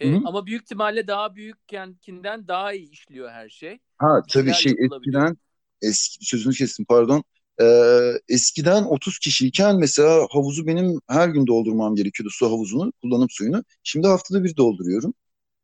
[0.00, 3.78] E, ama büyük ihtimalle daha büyükkenkinden daha iyi işliyor her şey.
[3.98, 5.36] Ha tabii şey eskiden
[5.82, 7.24] eski sözünü kestim pardon.
[7.60, 13.64] Ee, eskiden 30 kişiyken mesela havuzu benim her gün doldurmam gerekiyordu su havuzunu, kullanım suyunu.
[13.82, 15.14] Şimdi haftada bir dolduruyorum.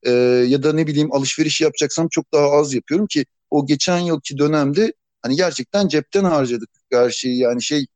[0.03, 0.11] Ee,
[0.49, 4.93] ya da ne bileyim alışveriş yapacaksam çok daha az yapıyorum ki o geçen yılki dönemde
[5.23, 7.87] hani gerçekten cepten harcadık her şeyi yani şey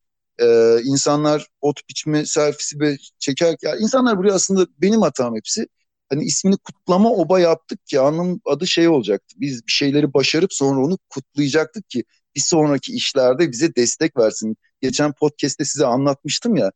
[0.42, 2.79] e, insanlar ot biçme servisi
[3.18, 5.66] çekerken insanlar buraya aslında benim hatam hepsi
[6.09, 9.35] hani ismini kutlama oba yaptık ki anlam adı şey olacaktı.
[9.40, 12.05] Biz bir şeyleri başarıp sonra onu kutlayacaktık ki
[12.37, 14.57] bir sonraki işlerde bize destek versin.
[14.81, 16.72] Geçen podcast'te size anlatmıştım ya.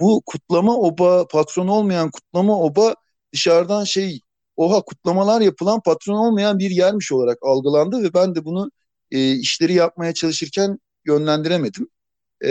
[0.00, 2.94] Bu kutlama oba, patron olmayan kutlama oba
[3.32, 4.20] dışarıdan şey
[4.56, 8.70] oha kutlamalar yapılan patron olmayan bir yermiş olarak algılandı ve ben de bunu
[9.10, 11.88] e, işleri yapmaya çalışırken yönlendiremedim.
[12.44, 12.50] E,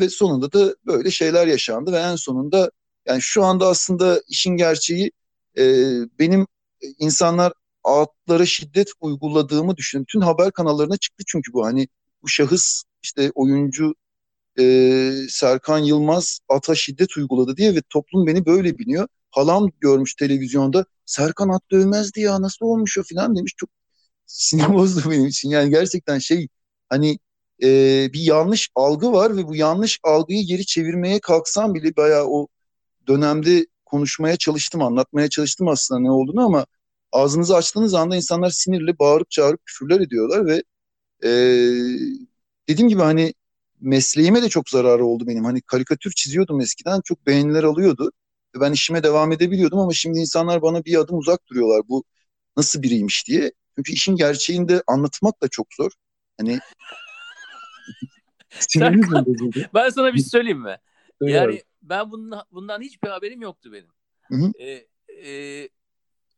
[0.00, 2.70] ve sonunda da böyle şeyler yaşandı ve en sonunda
[3.06, 5.12] yani şu anda aslında işin gerçeği
[5.58, 5.62] e,
[6.18, 6.46] benim
[6.98, 7.52] insanlar
[7.84, 10.06] atlara şiddet uyguladığımı düşünüyorum.
[10.08, 11.88] Bütün haber kanallarına çıktı çünkü bu hani
[12.22, 13.94] bu şahıs işte oyuncu
[14.58, 19.08] e, Serkan Yılmaz ata şiddet uyguladı diye ve toplum beni böyle biliyor.
[19.30, 23.54] Halam görmüş televizyonda Serkan at dövmezdi ya nasıl olmuş o falan demiş.
[23.56, 23.70] Çok
[24.26, 25.50] sinir bozdu benim için.
[25.50, 26.48] Yani gerçekten şey
[26.88, 27.18] hani
[27.62, 27.68] e,
[28.12, 32.48] bir yanlış algı var ve bu yanlış algıyı geri çevirmeye kalksam bile bayağı o
[33.06, 36.66] dönemde konuşmaya çalıştım, anlatmaya çalıştım aslında ne olduğunu ama
[37.12, 40.62] ağzınızı açtığınız anda insanlar sinirli bağırıp çağırıp küfürler ediyorlar ve
[41.24, 41.30] e,
[42.68, 43.34] dediğim gibi hani
[43.80, 45.44] mesleğime de çok zararı oldu benim.
[45.44, 48.12] Hani karikatür çiziyordum eskiden çok beğeniler alıyordu.
[48.56, 51.82] ve ben işime devam edebiliyordum ama şimdi insanlar bana bir adım uzak duruyorlar.
[51.88, 52.04] Bu
[52.56, 53.52] nasıl biriymiş diye.
[53.76, 55.90] Çünkü işin gerçeğini de anlatmak da çok zor.
[56.40, 56.58] Hani
[58.76, 59.58] mi bozuldu?
[59.74, 60.76] Ben sana bir şey söyleyeyim mi?
[61.18, 61.62] Söyle yani abi.
[61.82, 63.90] ben bundan, bundan hiçbir haberim yoktu benim.
[64.22, 64.52] Hı hı.
[64.58, 64.86] Ee,
[65.30, 65.68] e,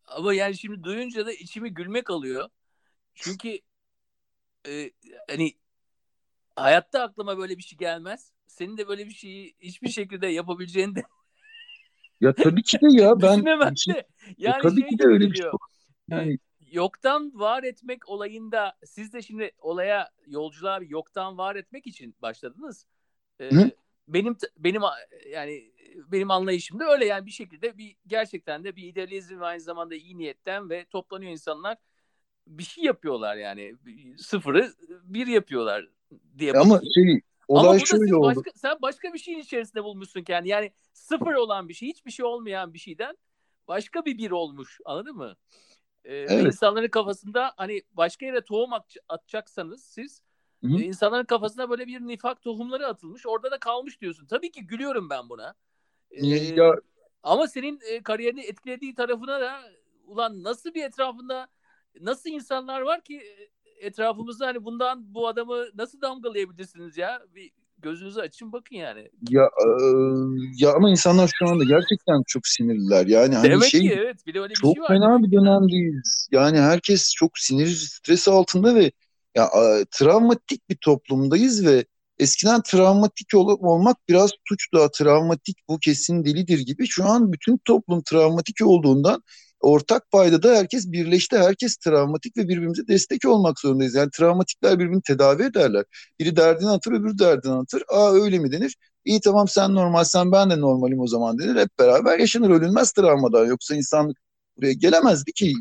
[0.07, 2.49] ama yani şimdi duyunca da içimi gülmek alıyor.
[3.15, 3.59] Çünkü
[4.69, 4.91] e,
[5.31, 5.53] hani
[6.57, 8.33] hayatta aklıma böyle bir şey gelmez.
[8.47, 11.03] Senin de böyle bir şeyi hiçbir şekilde yapabileceğini de
[12.21, 14.07] Ya tabii ki de ya ben de.
[14.39, 15.51] Yani tabii şey ki de öyle bir şey.
[16.09, 16.39] Yani
[16.71, 22.87] Yoktan var etmek olayında siz de şimdi olaya yolculuğa bir yoktan var etmek için başladınız.
[23.41, 23.71] Ee, Hı.
[24.09, 24.83] benim benim
[25.31, 29.61] yani benim anlayışım da öyle yani bir şekilde bir gerçekten de bir idealizm ve aynı
[29.61, 31.77] zamanda iyi niyetten ve toplanıyor insanlar
[32.47, 33.75] bir şey yapıyorlar yani
[34.19, 35.89] sıfırı bir yapıyorlar
[36.39, 36.93] diye ama bakayım.
[36.95, 38.27] şey Ama olay siz şöyle oldu.
[38.27, 40.51] başka, sen başka bir şeyin içerisinde bulmuşsun kendini.
[40.51, 43.17] Yani sıfır olan bir şey, hiçbir şey olmayan bir şeyden
[43.69, 44.81] başka bir bir olmuş.
[44.85, 45.37] Anladın mı?
[46.07, 46.47] Ee, ve Evet.
[46.47, 50.23] insanların kafasında hani başka yere tohum at- atacaksanız siz
[50.65, 50.79] Hı hı.
[50.79, 53.27] e, insanların kafasına böyle bir nifak tohumları atılmış.
[53.27, 54.27] Orada da kalmış diyorsun.
[54.27, 55.55] Tabii ki gülüyorum ben buna.
[56.11, 56.75] Ee, Ya
[57.23, 59.61] ama senin e, kariyerini etkilediği tarafına da
[60.07, 61.49] ulan nasıl bir etrafında
[62.01, 63.17] nasıl insanlar var ki
[63.65, 67.23] e, etrafımızda hani bundan bu adamı nasıl damgalayabilirsiniz ya?
[67.35, 69.11] Bir gözünüzü açın bakın yani.
[69.31, 69.67] ya e,
[70.59, 73.07] ya ama insanlar şu anda gerçekten çok sinirliler.
[73.07, 74.89] Yani hani Demek şey ki evet bir de öyle bir çok şey var.
[74.89, 76.29] fena demek bir dönemdeyiz.
[76.33, 78.93] Yani herkes çok sinir stresi altında ve
[79.37, 81.85] ya e, travmatik bir toplumdayız ve
[82.19, 84.91] eskiden travmatik ol- olmak biraz suçlu.
[84.95, 86.87] Travmatik bu kesin delidir gibi.
[86.89, 89.23] Şu an bütün toplum travmatik olduğundan
[89.61, 91.39] ortak paydada herkes birleşti.
[91.39, 93.95] Herkes travmatik ve birbirimize destek olmak zorundayız.
[93.95, 95.85] Yani travmatikler birbirini tedavi ederler.
[96.21, 97.83] Biri derdini anlatır, öbürü derdini anlatır.
[97.89, 98.77] Aa öyle mi denir?
[99.05, 101.61] İyi tamam sen normalsen ben de normalim o zaman denir.
[101.61, 102.51] Hep beraber yaşanır.
[102.51, 103.47] Ölünmez travmadan.
[103.47, 104.17] Yoksa insanlık
[104.57, 105.55] buraya gelemezdi ki.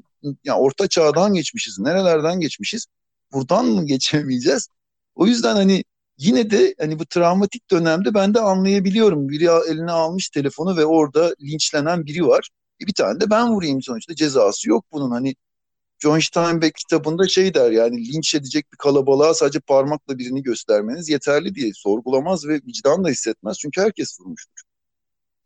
[0.43, 1.79] Ya orta çağdan geçmişiz.
[1.79, 2.85] Nerelerden geçmişiz?
[3.33, 4.67] Buradan mı geçemeyeceğiz?
[5.15, 5.83] O yüzden hani
[6.17, 9.29] yine de hani bu travmatik dönemde ben de anlayabiliyorum.
[9.29, 12.49] Biri eline almış telefonu ve orada linçlenen biri var.
[12.81, 15.11] Bir tane de ben vurayım sonuçta cezası yok bunun.
[15.11, 15.35] Hani
[15.99, 21.55] John Steinbeck kitabında şey der yani linç edecek bir kalabalığa sadece parmakla birini göstermeniz yeterli
[21.55, 24.61] diye sorgulamaz ve vicdan da hissetmez çünkü herkes vurmuştur.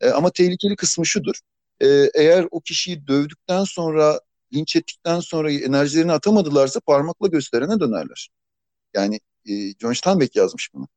[0.02, 1.36] E, ama tehlikeli kısmı şudur.
[1.82, 4.20] E, eğer o kişiyi dövdükten sonra
[4.54, 8.30] linç ettikten sonra enerjilerini atamadılarsa parmakla gösterene dönerler.
[8.96, 10.88] Yani e, John Steinbeck yazmış bunu.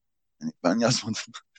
[0.42, 1.22] Yani ben yazmadım.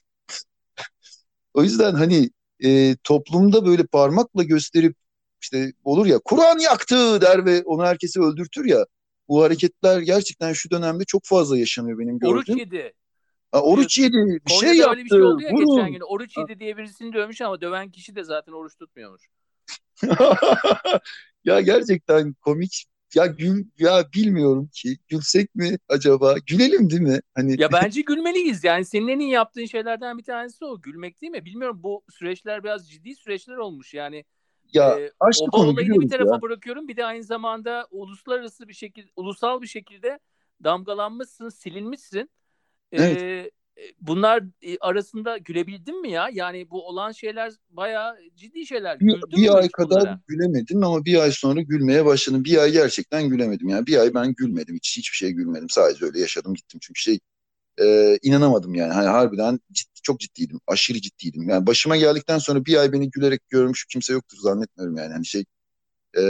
[1.53, 2.29] O yüzden hani
[2.63, 4.95] e, toplumda böyle parmakla gösterip
[5.41, 8.85] işte olur ya Kur'an yaktı der ve onu herkesi öldürtür ya.
[9.27, 12.57] Bu hareketler gerçekten şu dönemde çok fazla yaşanıyor benim Oruç gördüğüm.
[12.59, 12.93] yedi.
[13.51, 14.13] Ha, oruç yedi,
[14.45, 15.91] bir şey Konya'da öyle bir şey yaptı, oldu ya geçen vurun.
[15.91, 15.99] gün.
[15.99, 19.27] Oruç yedi diye birisini dövmüş ama döven kişi de zaten oruç tutmuyormuş.
[21.43, 22.85] ya gerçekten komik.
[23.15, 26.35] Ya gül, ya bilmiyorum ki gülsek mi acaba?
[26.47, 27.19] Gülelim değil mi?
[27.35, 28.63] Hani Ya bence gülmeliyiz.
[28.63, 30.81] Yani senin en iyi yaptığın şeylerden bir tanesi o.
[30.81, 31.45] Gülmek değil mi?
[31.45, 33.93] Bilmiyorum bu süreçler biraz ciddi süreçler olmuş.
[33.93, 34.25] Yani
[34.73, 36.41] ya e, aşkı oba konu olayını bir tarafa ya.
[36.41, 36.87] bırakıyorum.
[36.87, 40.19] Bir de aynı zamanda uluslararası bir şekilde, ulusal bir şekilde
[40.63, 42.29] damgalanmışsın, silinmişsin.
[42.91, 43.21] Evet.
[43.21, 43.51] e,
[44.01, 46.29] bunlar e, arasında gülebildin mi ya?
[46.33, 48.99] Yani bu olan şeyler bayağı ciddi şeyler.
[48.99, 50.19] Bir, Güldün mü bir ay kadar bunlara?
[50.27, 52.43] gülemedim ama bir ay sonra gülmeye başladım.
[52.45, 53.69] Bir ay gerçekten gülemedim.
[53.69, 54.75] Yani bir ay ben gülmedim.
[54.75, 55.69] Hiç hiçbir şey gülmedim.
[55.69, 56.79] Sadece öyle yaşadım gittim.
[56.83, 57.19] Çünkü şey
[57.81, 58.93] e, inanamadım yani.
[58.93, 60.61] Hani harbiden ciddi, çok ciddiydim.
[60.67, 61.49] Aşırı ciddiydim.
[61.49, 65.13] Yani başıma geldikten sonra bir ay beni gülerek görmüş kimse yoktur zannetmiyorum yani.
[65.13, 65.45] Hani şey
[66.17, 66.21] e,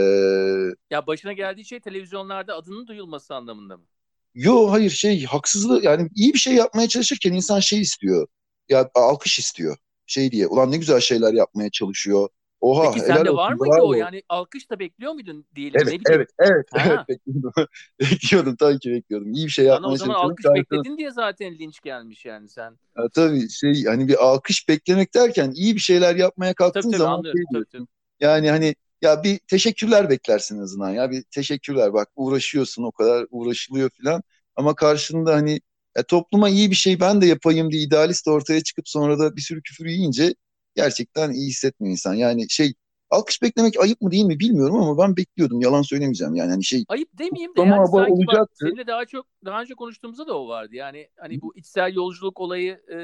[0.90, 3.86] Ya başına geldiği şey televizyonlarda adının duyulması anlamında mı?
[4.34, 8.26] Yo hayır şey haksızlığı yani iyi bir şey yapmaya çalışırken insan şey istiyor.
[8.68, 9.76] Ya alkış istiyor.
[10.06, 10.46] Şey diye.
[10.46, 12.28] Ulan ne güzel şeyler yapmaya çalışıyor.
[12.60, 13.88] Oha Peki sende olsun, var mıydı bravo.
[13.88, 13.94] o?
[13.94, 15.80] Yani alkış da bekliyor muydun diyelim?
[15.84, 16.82] Evet, ne evet, evet, Ha.
[16.86, 17.52] evet bekliyordum.
[18.00, 19.32] bekliyordum tabii ki bekliyordum.
[19.32, 22.78] İyi bir şey yapmaya o zaman alkış bekledin diye zaten linç gelmiş yani sen.
[22.94, 26.98] Ha, tabii şey hani bir alkış beklemek derken iyi bir şeyler yapmaya kalktığın Tabii tabii
[26.98, 27.40] zaman anlıyorum.
[27.52, 27.86] şey Tabii, tabii.
[28.20, 33.26] Yani hani ya bir teşekkürler beklersin en azından ya bir teşekkürler bak uğraşıyorsun o kadar
[33.30, 34.22] uğraşılıyor filan
[34.56, 35.60] ama karşında hani
[35.96, 39.40] ya topluma iyi bir şey ben de yapayım diye idealist ortaya çıkıp sonra da bir
[39.40, 40.34] sürü küfür yiyince
[40.74, 42.14] gerçekten iyi hissetmiyor insan.
[42.14, 42.74] Yani şey
[43.10, 46.84] alkış beklemek ayıp mı değil mi bilmiyorum ama ben bekliyordum yalan söylemeyeceğim yani hani şey
[46.88, 48.54] Ayıp demeyeyim de yani sanki bak olacaktı.
[48.60, 50.74] seninle daha çok daha önce konuştuğumuzda da o vardı.
[50.74, 52.98] Yani hani bu içsel yolculuk olayı e,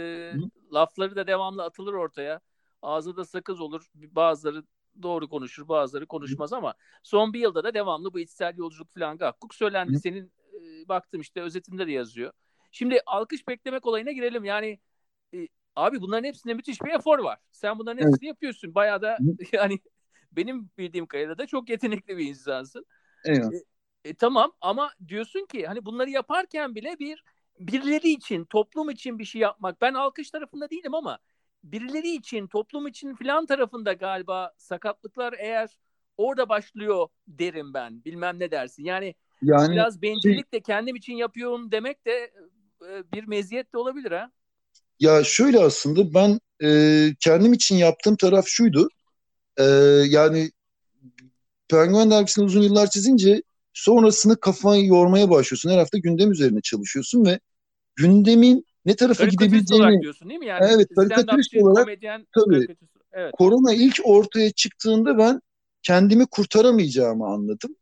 [0.74, 2.40] lafları da devamlı atılır ortaya.
[2.82, 3.86] Ağzı da sakız olur.
[3.94, 4.62] Bazıları
[5.02, 9.54] doğru konuşur, bazıları konuşmaz ama son bir yılda da devamlı bu içsel yolculuk falan gakkuk
[9.54, 9.98] söylendi.
[9.98, 12.32] Senin e, baktım işte özetinde de yazıyor.
[12.70, 14.44] Şimdi alkış beklemek olayına girelim.
[14.44, 14.80] Yani
[15.34, 17.38] e, Abi bunların hepsinde müthiş bir efor var.
[17.50, 18.22] Sen bunların hepsini evet.
[18.22, 18.74] yapıyorsun.
[18.74, 19.18] Bayağı da
[19.52, 19.78] yani
[20.32, 22.86] benim bildiğim kadarıyla da çok yetenekli bir insansın.
[23.24, 23.64] Evet.
[24.04, 27.24] E, e, tamam ama diyorsun ki hani bunları yaparken bile bir
[27.58, 29.80] birileri için, toplum için bir şey yapmak.
[29.80, 31.18] Ben alkış tarafında değilim ama
[31.64, 35.78] birileri için, toplum için filan tarafında galiba sakatlıklar eğer
[36.16, 38.04] orada başlıyor derim ben.
[38.04, 38.84] Bilmem ne dersin.
[38.84, 42.30] Yani, yani biraz bencillik de kendim için yapıyorum demek de
[42.88, 44.30] e, bir meziyet de olabilir ha.
[45.00, 48.88] Ya şöyle aslında ben e, kendim için yaptığım taraf şuydu.
[49.56, 49.64] E,
[50.08, 50.50] yani
[51.68, 53.42] Penguen dergisini uzun yıllar çizince
[53.72, 55.70] sonrasını kafayı yormaya başlıyorsun.
[55.70, 57.40] Her hafta gündem üzerine çalışıyorsun ve
[57.96, 60.46] gündemin ne tarafa gidebileceğini olarak diyorsun değil mi?
[60.46, 62.76] Yani evet, karikatürist olarak komedyen, tabii.
[63.12, 63.32] Evet.
[63.38, 65.40] Korona ilk ortaya çıktığında ben
[65.82, 67.76] kendimi kurtaramayacağımı anladım.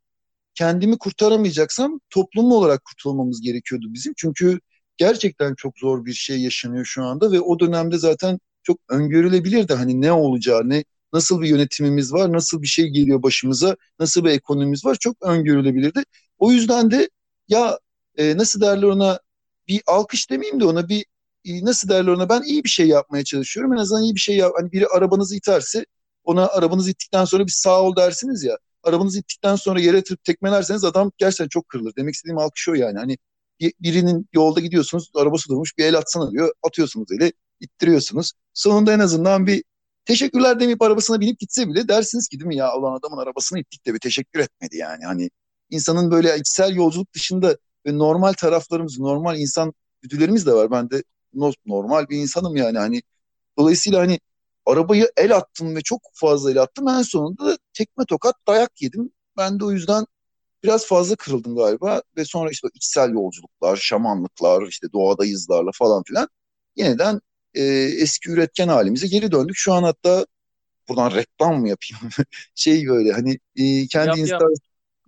[0.54, 4.12] Kendimi kurtaramayacaksam toplum olarak kurtulmamız gerekiyordu bizim.
[4.16, 4.60] Çünkü
[4.96, 10.00] gerçekten çok zor bir şey yaşanıyor şu anda ve o dönemde zaten çok öngörülebilirdi hani
[10.00, 14.84] ne olacağı, ne nasıl bir yönetimimiz var, nasıl bir şey geliyor başımıza, nasıl bir ekonomimiz
[14.84, 16.02] var çok öngörülebilirdi.
[16.38, 17.10] O yüzden de
[17.48, 17.78] ya
[18.16, 19.20] e, nasıl derler ona
[19.68, 21.06] bir alkış demeyeyim de ona bir
[21.44, 23.72] e, nasıl derler ona ben iyi bir şey yapmaya çalışıyorum.
[23.72, 24.52] En azından iyi bir şey yap.
[24.60, 25.86] Hani biri arabanızı iterse
[26.24, 28.58] ona arabanızı ittikten sonra bir sağ ol dersiniz ya.
[28.82, 31.92] Arabanızı ittikten sonra yere yatırıp tekmelerseniz adam gerçekten çok kırılır.
[31.96, 32.98] Demek istediğim alkış o yani.
[32.98, 33.18] Hani
[33.80, 36.52] birinin yolda gidiyorsunuz arabası durmuş bir el atsana diyor.
[36.62, 38.32] Atıyorsunuz eli ittiriyorsunuz.
[38.54, 39.64] Sonunda en azından bir
[40.04, 43.86] teşekkürler demeyip arabasına binip gitse bile dersiniz ki değil mi ya olan adamın arabasını ittik
[43.86, 45.04] de bir teşekkür etmedi yani.
[45.04, 45.30] Hani
[45.70, 47.56] insanın böyle içsel yolculuk dışında
[47.88, 49.72] ve normal taraflarımız, normal insan
[50.02, 50.70] güdülerimiz de var.
[50.70, 51.02] Ben de
[51.66, 53.02] normal bir insanım yani hani
[53.58, 54.20] dolayısıyla hani
[54.66, 56.88] arabayı el attım ve çok fazla el attım.
[56.88, 59.10] En sonunda da tekme tokat dayak yedim.
[59.36, 60.06] Ben de o yüzden
[60.62, 66.28] biraz fazla kırıldım galiba ve sonra işte içsel yolculuklar, şamanlıklar, işte doğada izlarla falan filan
[66.76, 67.20] yeniden
[67.54, 67.62] e,
[68.02, 69.56] eski üretken halimize geri döndük.
[69.56, 70.26] Şu an hatta
[70.88, 72.12] buradan reklam mı yapayım?
[72.54, 74.52] şey böyle hani e, kendi yap, Insta- yap.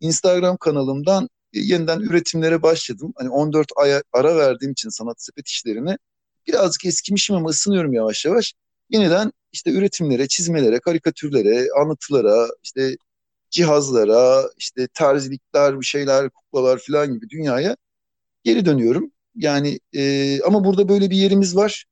[0.01, 3.13] Instagram kanalımdan yeniden üretimlere başladım.
[3.17, 5.99] Hani 14 aya ara verdiğim için sanat sepet işlerine
[6.47, 8.55] birazcık eskimişim ama ısınıyorum yavaş yavaş.
[8.91, 12.97] Yeniden işte üretimlere, çizmelere, karikatürlere, anlatılara, işte
[13.51, 17.77] cihazlara, işte terzilikler, bir şeyler, kuklalar falan gibi dünyaya
[18.45, 19.13] geri dönüyorum.
[19.37, 21.85] Yani e, ama burada böyle bir yerimiz var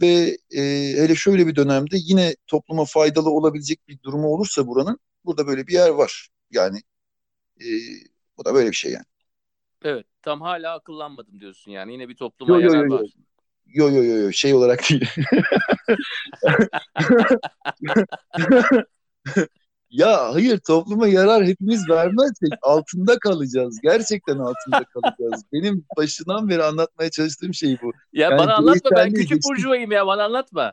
[0.00, 0.62] ve e,
[0.96, 5.72] hele şöyle bir dönemde yine topluma faydalı olabilecek bir durumu olursa buranın burada böyle bir
[5.72, 6.28] yer var.
[6.50, 6.78] Yani
[7.60, 7.66] e,
[8.38, 9.04] bu da böyle bir şey yani.
[9.82, 13.02] Evet tam hala akıllanmadım diyorsun yani yine bir topluma yo, yo, yarar yo, yo.
[13.02, 13.10] var.
[13.66, 15.10] Yo yo yo yo şey olarak değil.
[19.90, 23.80] Ya hayır topluma yarar hepimiz vermezsek altında kalacağız.
[23.82, 25.42] Gerçekten altında kalacağız.
[25.52, 27.92] Benim başından beri anlatmaya çalıştığım şey bu.
[28.12, 29.50] Ya yani bana anlatma ben küçük geçtim.
[29.50, 30.72] burjuvayım ya bana anlatma.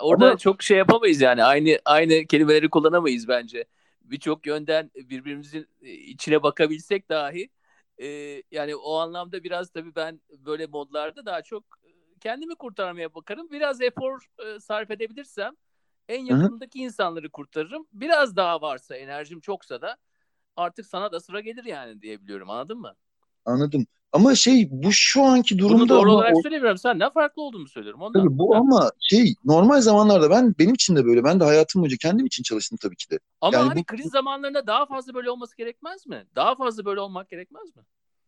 [0.00, 0.36] Orada Ama...
[0.36, 1.44] çok şey yapamayız yani.
[1.44, 3.64] Aynı aynı kelimeleri kullanamayız bence.
[4.04, 7.48] Birçok yönden birbirimizin içine bakabilsek dahi
[7.98, 8.06] e,
[8.50, 11.64] yani o anlamda biraz tabii ben böyle modlarda daha çok
[12.20, 13.50] kendimi kurtarmaya bakarım.
[13.50, 15.56] Biraz efor e, sarf edebilirsem
[16.08, 16.84] en yakındaki Hı-hı.
[16.84, 17.86] insanları kurtarırım.
[17.92, 19.96] Biraz daha varsa enerjim çoksa da
[20.56, 22.50] artık sana da sıra gelir yani diyebiliyorum.
[22.50, 22.96] Anladın mı?
[23.44, 23.86] Anladım.
[24.14, 26.42] Ama şey bu şu anki durumda Bunu doğru olarak o...
[26.42, 26.78] söylemiyorum.
[26.78, 28.00] Sen ne farklı olduğunu söylüyorum.
[28.00, 28.20] Ondan.
[28.20, 31.24] Tabii bu ama şey normal zamanlarda ben benim için de böyle.
[31.24, 33.18] Ben de hayatım boyunca kendim için çalıştım tabii ki de.
[33.40, 33.84] Ama yani hani bu...
[33.84, 36.26] kriz zamanlarında daha fazla böyle olması gerekmez mi?
[36.36, 37.82] Daha fazla böyle olmak gerekmez mi?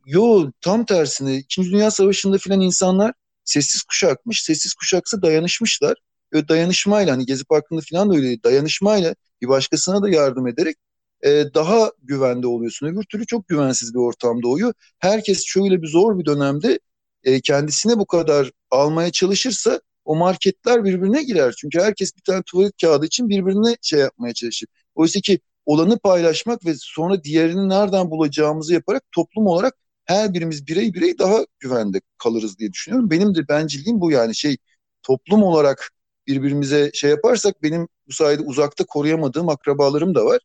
[0.06, 1.36] Yo tam tersine.
[1.36, 3.12] İkinci Dünya Savaşı'nda filan insanlar
[3.44, 4.42] sessiz kuşakmış.
[4.42, 5.94] Sessiz kuşaksa dayanışmışlar
[6.32, 10.76] ve dayanışmayla hani Gezi Parkı'nda falan da öyle dayanışmayla bir başkasına da yardım ederek
[11.24, 12.86] e, daha güvende oluyorsun.
[12.86, 14.72] Öbür türlü çok güvensiz bir ortam doğuyor.
[14.98, 16.78] Herkes şöyle bir zor bir dönemde
[17.24, 21.54] e, kendisine bu kadar almaya çalışırsa o marketler birbirine girer.
[21.58, 24.68] Çünkü herkes bir tane tuvalet kağıdı için birbirine şey yapmaya çalışır.
[24.94, 29.74] Oysa ki olanı paylaşmak ve sonra diğerini nereden bulacağımızı yaparak toplum olarak
[30.04, 33.10] her birimiz birey birey daha güvende kalırız diye düşünüyorum.
[33.10, 34.56] Benim de bencilliğim bu yani şey
[35.02, 35.90] toplum olarak
[36.26, 40.40] birbirimize şey yaparsak benim bu sayede uzakta koruyamadığım akrabalarım da var.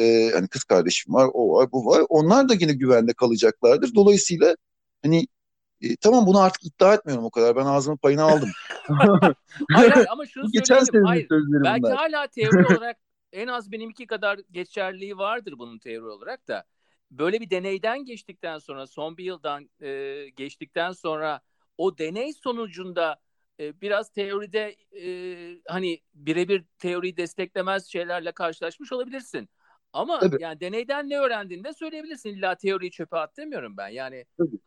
[0.00, 2.02] Ee, hani kız kardeşim var, o var, bu var.
[2.08, 3.94] Onlar da yine güvende kalacaklardır.
[3.94, 4.56] Dolayısıyla
[5.02, 5.26] hani
[5.80, 7.56] e, tamam bunu artık iddia etmiyorum o kadar.
[7.56, 8.48] Ben ağzımın payını aldım.
[9.72, 11.06] hayır, hayır ama şunu Geçen söyleyelim.
[11.06, 11.28] Hayır,
[11.64, 11.96] belki bunlar.
[11.96, 12.96] hala teori olarak
[13.32, 16.64] en az benimki kadar geçerliği vardır bunun teori olarak da.
[17.10, 21.40] Böyle bir deneyden geçtikten sonra son bir yıldan e, geçtikten sonra
[21.78, 23.20] o deney sonucunda
[23.60, 25.08] e, biraz teoride e,
[25.68, 29.48] hani birebir teoriyi desteklemez şeylerle karşılaşmış olabilirsin.
[29.94, 30.36] Ama Tabii.
[30.40, 32.28] yani deneyden ne öğrendiğini de söyleyebilirsin.
[32.28, 33.88] İlla teoriyi çöpe at demiyorum ben.
[33.88, 34.58] Yani Tabii.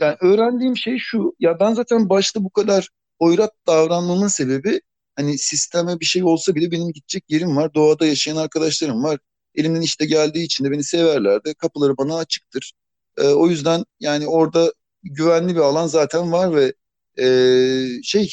[0.00, 1.36] Yani öğrendiğim şey şu.
[1.40, 4.80] Ya ben zaten başta bu kadar hoyrat davranmamın sebebi
[5.16, 7.74] hani sisteme bir şey olsa bile benim gidecek yerim var.
[7.74, 9.18] Doğada yaşayan arkadaşlarım var.
[9.54, 12.72] Elimden işte geldiği için de beni severler de kapıları bana açıktır.
[13.18, 14.72] E, o yüzden yani orada
[15.02, 16.74] güvenli bir alan zaten var ve
[17.22, 18.32] e, şey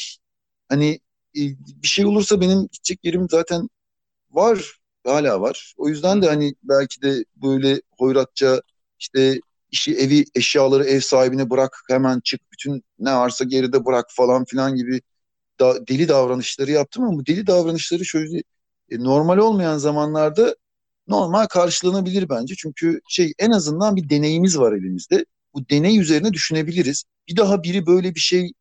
[0.70, 1.00] hani
[1.38, 1.42] e,
[1.84, 3.70] bir şey olursa benim gidecek yerim zaten
[4.32, 5.74] var hala var.
[5.78, 8.62] O yüzden de hani belki de böyle hoyratça
[9.00, 9.40] işte
[9.72, 14.76] işi evi eşyaları ev sahibine bırak hemen çık bütün ne varsa geride bırak falan filan
[14.76, 15.02] gibi
[15.60, 18.38] da, deli davranışları yaptım ama bu deli davranışları şöyle
[18.90, 20.56] e, normal olmayan zamanlarda
[21.08, 22.56] normal karşılanabilir bence.
[22.58, 25.26] Çünkü şey en azından bir deneyimiz var elimizde.
[25.54, 27.04] Bu deney üzerine düşünebiliriz.
[27.28, 28.54] Bir daha biri böyle bir şey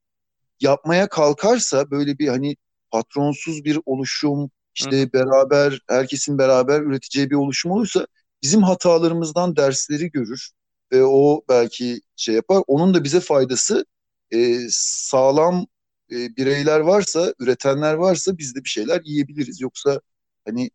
[0.61, 2.57] yapmaya kalkarsa böyle bir hani
[2.91, 5.13] patronsuz bir oluşum işte Hı.
[5.13, 8.07] beraber herkesin beraber üreteceği bir oluşum olursa
[8.43, 10.51] bizim hatalarımızdan dersleri görür
[10.93, 12.63] ve o belki şey yapar.
[12.67, 13.85] Onun da bize faydası
[14.31, 15.67] e, sağlam
[16.13, 19.61] e, bireyler varsa, üretenler varsa biz de bir şeyler yiyebiliriz.
[19.61, 20.01] Yoksa
[20.45, 20.71] hani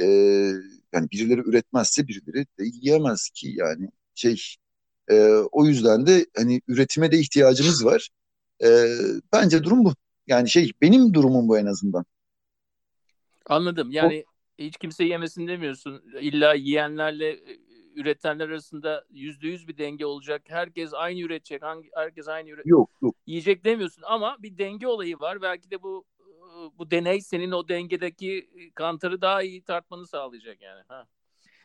[0.00, 0.04] e,
[0.92, 4.42] yani birileri üretmezse birileri de yiyemez ki yani şey
[5.10, 5.14] e,
[5.52, 8.08] o yüzden de hani üretime de ihtiyacımız var.
[8.64, 8.68] E,
[9.32, 9.94] bence durum bu.
[10.26, 12.04] Yani şey benim durumum bu en azından.
[13.48, 13.90] Anladım.
[13.90, 14.62] Yani o...
[14.62, 16.02] hiç kimse yemesin demiyorsun.
[16.20, 17.58] İlla yiyenlerle e,
[17.94, 20.42] üretenler arasında yüzde yüz bir denge olacak.
[20.48, 21.62] Herkes aynı üretecek.
[21.62, 23.16] Hangi, herkes aynı üret yok, yok.
[23.26, 25.42] yiyecek demiyorsun ama bir denge olayı var.
[25.42, 26.04] Belki de bu
[26.78, 30.82] bu deney senin o dengedeki kantarı daha iyi tartmanı sağlayacak yani.
[30.88, 31.06] Ha.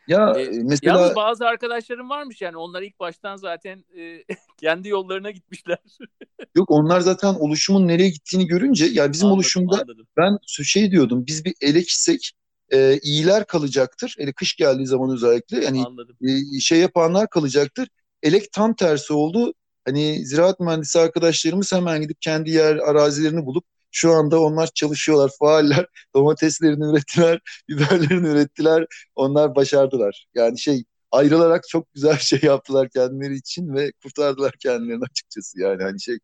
[0.08, 4.24] Ya ee, mesela yalnız bazı arkadaşlarım varmış yani onlar ilk baştan zaten e,
[4.62, 5.78] kendi yollarına gitmişler.
[6.56, 10.08] Yok onlar zaten oluşumun nereye gittiğini görünce yani bizim anladım, oluşumda anladım.
[10.18, 12.34] ben şey diyordum biz bir ele gitsek
[12.74, 14.16] e, iyiler kalacaktır.
[14.20, 15.86] Ele kış geldiği zaman özellikle yani
[16.22, 17.88] e, şey yapanlar kalacaktır.
[18.24, 19.54] Elek tam tersi oldu.
[19.86, 25.88] Hani ziraat mühendisi arkadaşlarımız hemen gidip kendi yer arazilerini bulup şu anda onlar çalışıyorlar, faaller.
[26.16, 27.40] Domateslerini ürettiler,
[27.70, 28.86] biberlerini ürettiler.
[29.16, 30.28] Onlar başardılar.
[30.36, 35.62] Yani şey ayrılarak çok güzel şey yaptılar kendileri için ve kurtardılar kendilerini açıkçası.
[35.62, 36.20] Yani hani şey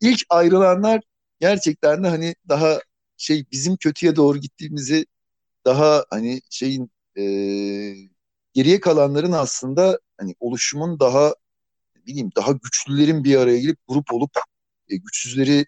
[0.00, 1.00] ilk ayrılanlar
[1.40, 2.80] gerçekten de hani daha
[3.16, 5.06] şey bizim kötüye doğru gittiğimizi
[5.66, 7.22] daha hani şeyin e,
[8.54, 11.34] geriye kalanların aslında hani oluşumun daha
[12.06, 14.30] bileyim daha güçlülerin bir araya gelip grup olup
[14.88, 15.64] e, güçsüzleri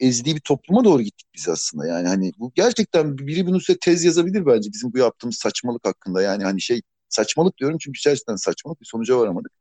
[0.00, 1.86] ezdiği bir topluma doğru gittik biz aslında.
[1.86, 6.22] Yani hani bu gerçekten biri bunun üstüne tez yazabilir bence bizim bu yaptığımız saçmalık hakkında.
[6.22, 9.52] Yani hani şey saçmalık diyorum çünkü gerçekten saçmalık bir sonuca varamadık.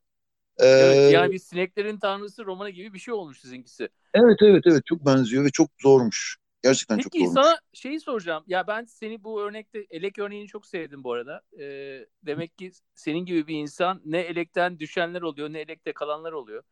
[0.59, 3.89] Ee, evet, yani bir sineklerin tanrısı romanı gibi bir şey olmuş sizinkisi.
[4.13, 6.37] Evet evet evet çok benziyor ve çok zormuş.
[6.63, 7.35] Gerçekten Peki, çok zormuş.
[7.35, 8.43] Peki sana şeyi soracağım.
[8.47, 11.41] Ya ben seni bu örnekte elek örneğini çok sevdim bu arada.
[11.59, 16.63] Ee, demek ki senin gibi bir insan ne elekten düşenler oluyor ne elekte kalanlar oluyor.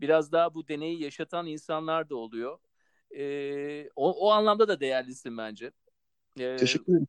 [0.00, 2.58] Biraz daha bu deneyi yaşatan insanlar da oluyor.
[3.18, 5.70] Ee, o, o anlamda da değerlisin bence.
[6.40, 7.06] Ee, Teşekkür ederim.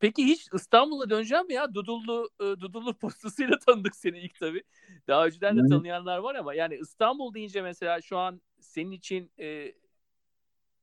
[0.00, 1.74] Peki hiç İstanbul'a döneceğim mi ya?
[1.74, 4.62] Dudullu e, Dudullu postasıyla tanıdık seni ilk tabii.
[5.08, 5.68] Daha önceden de yani.
[5.68, 9.72] tanıyanlar var ama yani İstanbul deyince mesela şu an senin için e,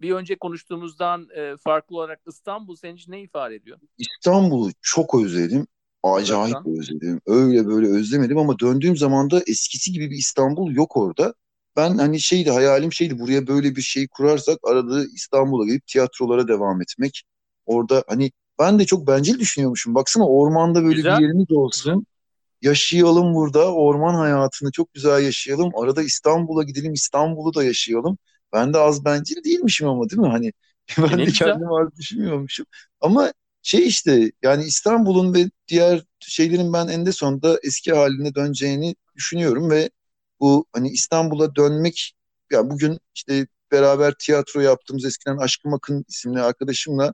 [0.01, 3.79] bir önce konuştuğumuzdan e, farklı olarak İstanbul senin için ne ifade ediyor?
[3.97, 5.67] İstanbul'u çok özledim.
[6.03, 6.79] Acayip Zaten.
[6.79, 7.21] özledim.
[7.25, 11.33] Öyle böyle özlemedim ama döndüğüm zaman da eskisi gibi bir İstanbul yok orada.
[11.75, 16.81] Ben hani şeydi hayalim şeydi buraya böyle bir şey kurarsak arada İstanbul'a gelip tiyatrolara devam
[16.81, 17.23] etmek.
[17.65, 19.95] Orada hani ben de çok bencil düşünüyormuşum.
[19.95, 21.17] Baksana ormanda böyle güzel.
[21.17, 21.93] bir yerimiz olsun.
[21.93, 22.05] Güzel.
[22.71, 25.71] Yaşayalım burada orman hayatını çok güzel yaşayalım.
[25.75, 28.17] Arada İstanbul'a gidelim İstanbul'u da yaşayalım.
[28.53, 30.27] Ben de az bencil değilmişim ama değil mi?
[30.27, 30.51] Hani
[30.97, 32.65] ben e de kendimi az düşünmüyormuşum.
[33.01, 38.95] Ama şey işte yani İstanbul'un ve diğer şeylerin ben en de sonunda eski haline döneceğini
[39.15, 39.89] düşünüyorum ve
[40.39, 42.13] bu hani İstanbul'a dönmek
[42.51, 47.13] ya bugün işte beraber tiyatro yaptığımız eskiden Aşkım Akın isimli arkadaşımla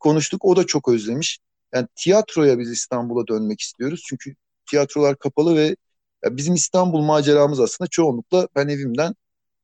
[0.00, 0.44] konuştuk.
[0.44, 1.38] O da çok özlemiş.
[1.74, 4.02] Yani tiyatroya biz İstanbul'a dönmek istiyoruz.
[4.08, 4.34] Çünkü
[4.70, 5.76] tiyatrolar kapalı ve
[6.24, 9.14] bizim İstanbul maceramız aslında çoğunlukla ben evimden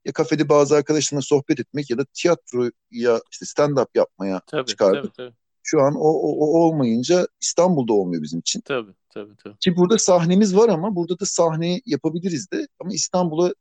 [0.04, 5.14] ya kafede bazı arkadaşlarımla sohbet etmek ya da tiyatroya işte stand-up yapmaya tabii, çıkardık.
[5.14, 5.36] Tabii, tabii.
[5.62, 8.60] Şu an o, o, o olmayınca İstanbul'da olmuyor bizim için.
[8.60, 9.58] Tabii tabii tabii.
[9.58, 12.66] Ki burada sahnemiz var ama burada da sahne yapabiliriz de.
[12.80, 13.54] Ama İstanbul'a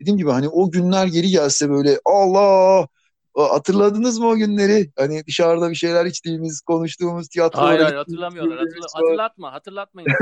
[0.00, 2.86] dediğim gibi hani o günler geri gelse böyle Allah
[3.36, 4.92] hatırladınız mı o günleri?
[4.96, 8.58] Hani dışarıda bir şeyler içtiğimiz, konuştuğumuz tiyatrolara Hayır, hayır hatırlamıyorlar.
[8.58, 10.10] Hatırla, hatırlatma, hatırlatmayın.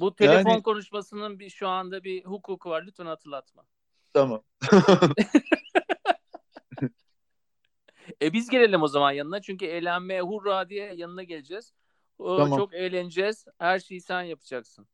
[0.00, 0.62] Bu telefon yani...
[0.62, 2.84] konuşmasının bir şu anda bir hukuku var.
[2.86, 3.64] Lütfen hatırlatma.
[4.12, 4.42] Tamam.
[8.22, 9.42] e biz gelelim o zaman yanına.
[9.42, 11.72] Çünkü eğlenmeye hurra diye yanına geleceğiz.
[12.24, 12.58] Tamam.
[12.58, 13.44] Çok eğleneceğiz.
[13.58, 14.86] Her şeyi sen yapacaksın.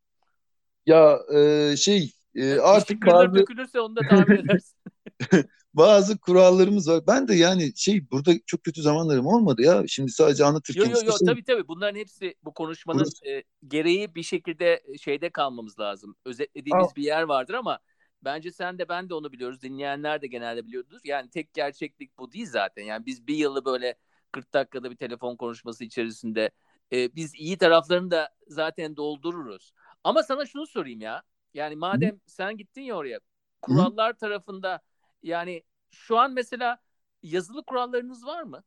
[0.86, 3.34] Ya e, şey e, artık bazı...
[3.34, 4.78] dökülürse onu da tahmin edersin.
[5.74, 7.02] bazı kurallarımız var.
[7.06, 9.84] Ben de yani şey burada çok kötü zamanlarım olmadı ya.
[9.86, 10.82] Şimdi sadece anlatırken.
[10.82, 13.26] Yok yok yok tabii tabii bunların hepsi bu konuşmanın Burası...
[13.26, 16.16] e, gereği bir şekilde şeyde kalmamız lazım.
[16.24, 16.96] Özetlediğimiz Aa.
[16.96, 17.78] bir yer vardır ama
[18.22, 19.62] bence sen de ben de onu biliyoruz.
[19.62, 21.00] Dinleyenler de genelde biliyordur.
[21.04, 22.82] Yani tek gerçeklik bu değil zaten.
[22.82, 23.94] Yani biz bir yılı böyle
[24.32, 26.50] 40 dakikada bir telefon konuşması içerisinde
[26.92, 29.72] e, biz iyi taraflarını da zaten doldururuz.
[30.04, 31.22] Ama sana şunu sorayım ya.
[31.54, 32.20] Yani madem Hı.
[32.26, 33.20] sen gittin ya oraya
[33.62, 34.16] kurallar Hı.
[34.16, 34.80] tarafında
[35.22, 36.78] yani şu an mesela
[37.22, 38.62] yazılı kurallarınız var mı?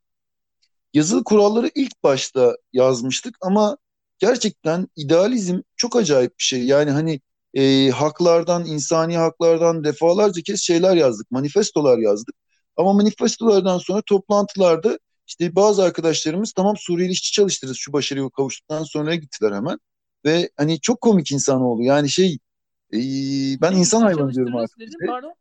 [0.93, 3.78] Yazılı kuralları ilk başta yazmıştık ama
[4.19, 6.65] gerçekten idealizm çok acayip bir şey.
[6.65, 7.22] Yani hani
[7.53, 12.36] e, haklardan, insani haklardan defalarca kez şeyler yazdık, manifestolar yazdık.
[12.78, 14.99] Ama manifestolardan sonra toplantılarda
[15.32, 19.77] işte bazı arkadaşlarımız tamam Suriyeli işçi çalıştırırız şu başarıya kavuştuktan sonra gittiler hemen.
[20.25, 21.84] Ve hani çok komik insan oldu.
[21.84, 22.38] Yani şey
[22.93, 22.99] e,
[23.61, 24.77] ben insan hayvanı diyorum artık.
[25.07, 25.34] Pardon?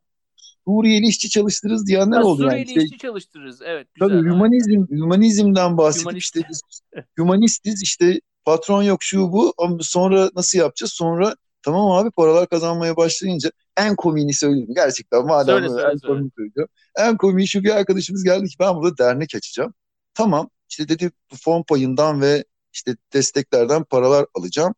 [0.65, 2.43] Suriyeli işçi çalıştırırız diyenler ha, oldu.
[2.43, 2.83] Suriyeli yani.
[2.83, 3.87] işçi çalıştırırız evet.
[3.93, 6.23] Güzel, tabii hümanizm, hümanizmden bahsedip Humanist.
[6.23, 6.61] işte biz
[7.17, 10.91] hümanistiz işte patron yok şu bu ama sonra nasıl yapacağız?
[10.91, 14.73] Sonra tamam abi paralar kazanmaya başlayınca en komiğini söyleyeyim.
[14.75, 16.67] Gerçekten madem söyle, söyle, en komiğini söyleyeceğim.
[16.97, 19.73] En komiği şu bir arkadaşımız geldi ki ben burada dernek açacağım.
[20.13, 21.11] Tamam işte dedi
[21.43, 24.75] fon payından ve işte desteklerden paralar alacağım.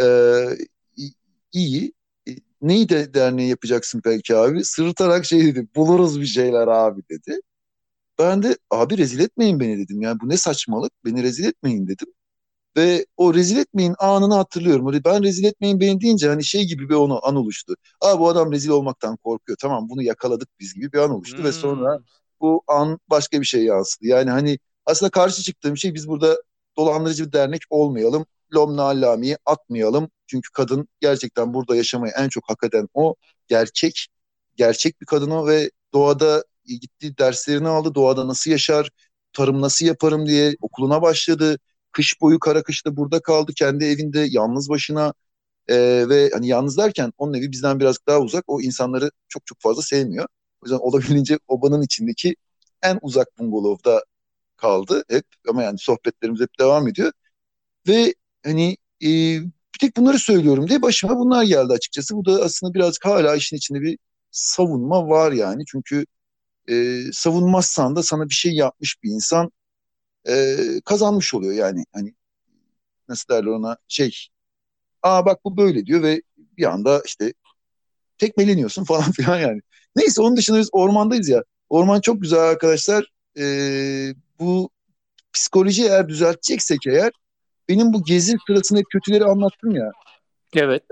[0.00, 0.48] Ee,
[1.52, 1.92] iyi
[2.62, 4.64] neyi de derneği yapacaksın belki abi?
[4.64, 7.40] Sırıtarak şey dedi, buluruz bir şeyler abi dedi.
[8.18, 10.02] Ben de abi rezil etmeyin beni dedim.
[10.02, 12.08] Yani bu ne saçmalık, beni rezil etmeyin dedim.
[12.76, 14.86] Ve o rezil etmeyin anını hatırlıyorum.
[14.86, 17.74] Hani ben rezil etmeyin beni deyince hani şey gibi bir onu an oluştu.
[18.00, 19.58] Aa bu adam rezil olmaktan korkuyor.
[19.62, 21.38] Tamam bunu yakaladık biz gibi bir an oluştu.
[21.38, 21.44] Hmm.
[21.44, 21.98] Ve sonra
[22.42, 24.06] bu an başka bir şey yansıdı.
[24.06, 26.42] Yani hani aslında karşı çıktığım şey biz burada
[26.76, 28.26] dolandırıcı bir dernek olmayalım.
[28.54, 30.10] Lomna Allami'yi atmayalım.
[30.26, 33.14] Çünkü kadın gerçekten burada yaşamayı en çok hak eden o.
[33.48, 34.08] Gerçek,
[34.56, 37.94] gerçek bir kadın o ve doğada gittiği derslerini aldı.
[37.94, 38.90] Doğada nasıl yaşar,
[39.32, 41.58] tarım nasıl yaparım diye okuluna başladı.
[41.92, 43.52] Kış boyu kara kışta burada kaldı.
[43.56, 45.14] Kendi evinde yalnız başına
[45.68, 48.44] ee, ve hani yalnız derken onun evi bizden biraz daha uzak.
[48.46, 50.26] O insanları çok çok fazla sevmiyor.
[50.62, 52.36] O yüzden olabildiğince obanın içindeki
[52.82, 54.04] en uzak bungalovda
[54.56, 57.12] kaldı hep ama yani sohbetlerimiz hep devam ediyor.
[57.88, 59.08] Ve hani e,
[59.74, 62.16] bir tek bunları söylüyorum diye başıma bunlar geldi açıkçası.
[62.16, 63.98] Bu da aslında birazcık hala işin içinde bir
[64.30, 65.64] savunma var yani.
[65.66, 66.06] Çünkü
[66.70, 69.52] e, savunmazsan da sana bir şey yapmış bir insan
[70.28, 71.84] e, kazanmış oluyor yani.
[71.92, 72.14] Hani
[73.08, 74.28] nasıl derler ona şey
[75.02, 76.22] aa bak bu böyle diyor ve
[76.58, 77.34] bir anda işte
[78.18, 79.62] tekmeleniyorsun falan filan yani.
[79.96, 81.44] Neyse onun dışında biz ormandayız ya.
[81.68, 83.04] Orman çok güzel arkadaşlar.
[83.38, 83.44] E,
[84.38, 84.70] bu
[85.32, 87.12] psikoloji eğer düzelteceksek eğer
[87.68, 89.90] benim bu gezi sırasında hep kötüleri anlattım ya.
[90.56, 90.82] Evet.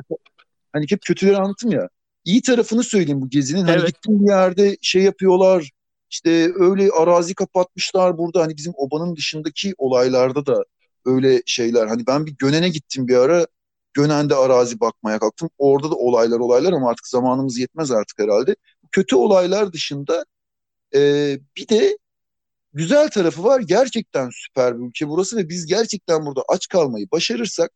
[0.72, 1.88] Hani hep kötüleri anlattım ya.
[2.24, 3.62] İyi tarafını söyleyeyim bu gezinin.
[3.62, 3.86] Hani evet.
[3.86, 5.70] gittiğim bir yerde şey yapıyorlar.
[6.10, 8.42] İşte öyle arazi kapatmışlar burada.
[8.42, 10.64] Hani bizim obanın dışındaki olaylarda da
[11.04, 11.86] öyle şeyler.
[11.86, 13.46] Hani ben bir Gönen'e gittim bir ara.
[13.94, 15.50] Gönen'de arazi bakmaya kalktım.
[15.58, 18.56] Orada da olaylar olaylar ama artık zamanımız yetmez artık herhalde.
[18.92, 20.24] Kötü olaylar dışında
[20.94, 21.00] e,
[21.56, 21.98] bir de
[22.72, 23.60] güzel tarafı var.
[23.60, 27.70] Gerçekten süper bir ülke burası ve biz gerçekten burada aç kalmayı başarırsak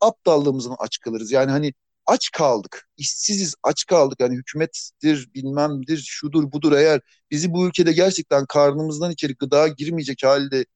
[0.00, 1.32] aptallığımızın aç kalırız.
[1.32, 1.72] Yani hani
[2.06, 4.20] aç kaldık, işsiziz, aç kaldık.
[4.20, 7.00] Yani hükümettir, bilmemdir, şudur budur eğer
[7.30, 10.66] bizi bu ülkede gerçekten karnımızdan içeri gıda girmeyecek halde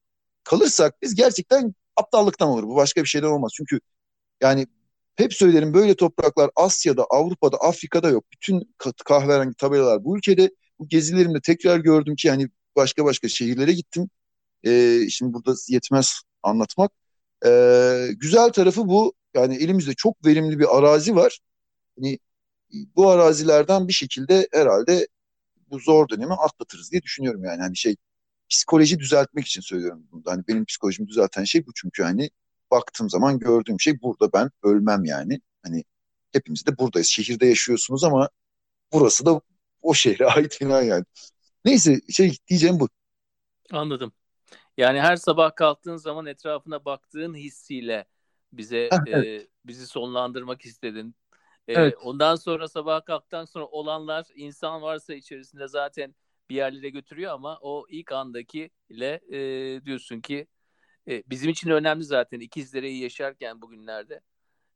[0.43, 2.63] kalırsak biz gerçekten aptallıktan olur.
[2.63, 3.51] Bu başka bir şeyden olmaz.
[3.55, 3.79] Çünkü
[4.41, 4.67] yani
[5.15, 8.25] hep söylerim böyle topraklar Asya'da, Avrupa'da, Afrika'da yok.
[8.33, 10.51] Bütün kahverengi tabelalar bu ülkede.
[10.79, 14.09] Bu gezilerimde tekrar gördüm ki hani başka başka şehirlere gittim.
[14.65, 16.91] E, şimdi burada yetmez anlatmak.
[17.45, 17.49] E,
[18.17, 19.13] güzel tarafı bu.
[19.35, 21.39] Yani elimizde çok verimli bir arazi var.
[21.99, 22.19] Hani
[22.95, 25.07] bu arazilerden bir şekilde herhalde
[25.71, 27.61] bu zor dönemi atlatırız diye düşünüyorum yani.
[27.61, 27.95] Hani şey
[28.49, 30.23] psikoloji düzeltmek için söylüyorum bunu.
[30.25, 32.29] Hani benim psikolojimi düzelten şey bu çünkü hani
[32.71, 35.41] baktığım zaman gördüğüm şey burada ben ölmem yani.
[35.63, 35.83] Hani
[36.31, 37.07] hepimiz de buradayız.
[37.07, 38.29] Şehirde yaşıyorsunuz ama
[38.93, 39.41] burası da
[39.81, 41.05] o şehre ait falan yani.
[41.65, 42.89] Neyse şey diyeceğim bu.
[43.71, 44.13] Anladım.
[44.77, 48.05] Yani her sabah kalktığın zaman etrafına baktığın hissiyle
[48.53, 49.25] bize evet.
[49.25, 51.15] e, bizi sonlandırmak istedin.
[51.67, 51.95] E, evet.
[52.01, 56.15] Ondan sonra sabah kalktıktan sonra olanlar insan varsa içerisinde zaten
[56.49, 59.39] bir yerlere götürüyor ama o ilk andaki ile e,
[59.85, 60.47] diyorsun ki
[61.07, 64.21] e, bizim için önemli zaten ikizlere yaşarken bugünlerde.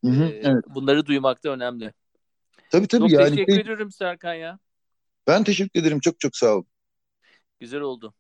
[0.06, 0.64] Hı hı, e, evet.
[0.68, 1.94] Bunları duymak da önemli.
[2.72, 3.02] Tabii tabii.
[3.02, 3.62] Çok yani teşekkür şey...
[3.62, 4.60] ediyorum Serkan ya.
[5.28, 6.00] Ben teşekkür ederim.
[6.00, 6.68] Çok çok sağ olun.
[7.60, 8.14] Güzel oldu.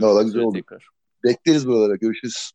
[0.00, 0.56] Valla güzel oldu.
[0.56, 0.88] Tekrar.
[1.24, 1.96] Bekleriz buralara.
[1.96, 2.52] Görüşürüz.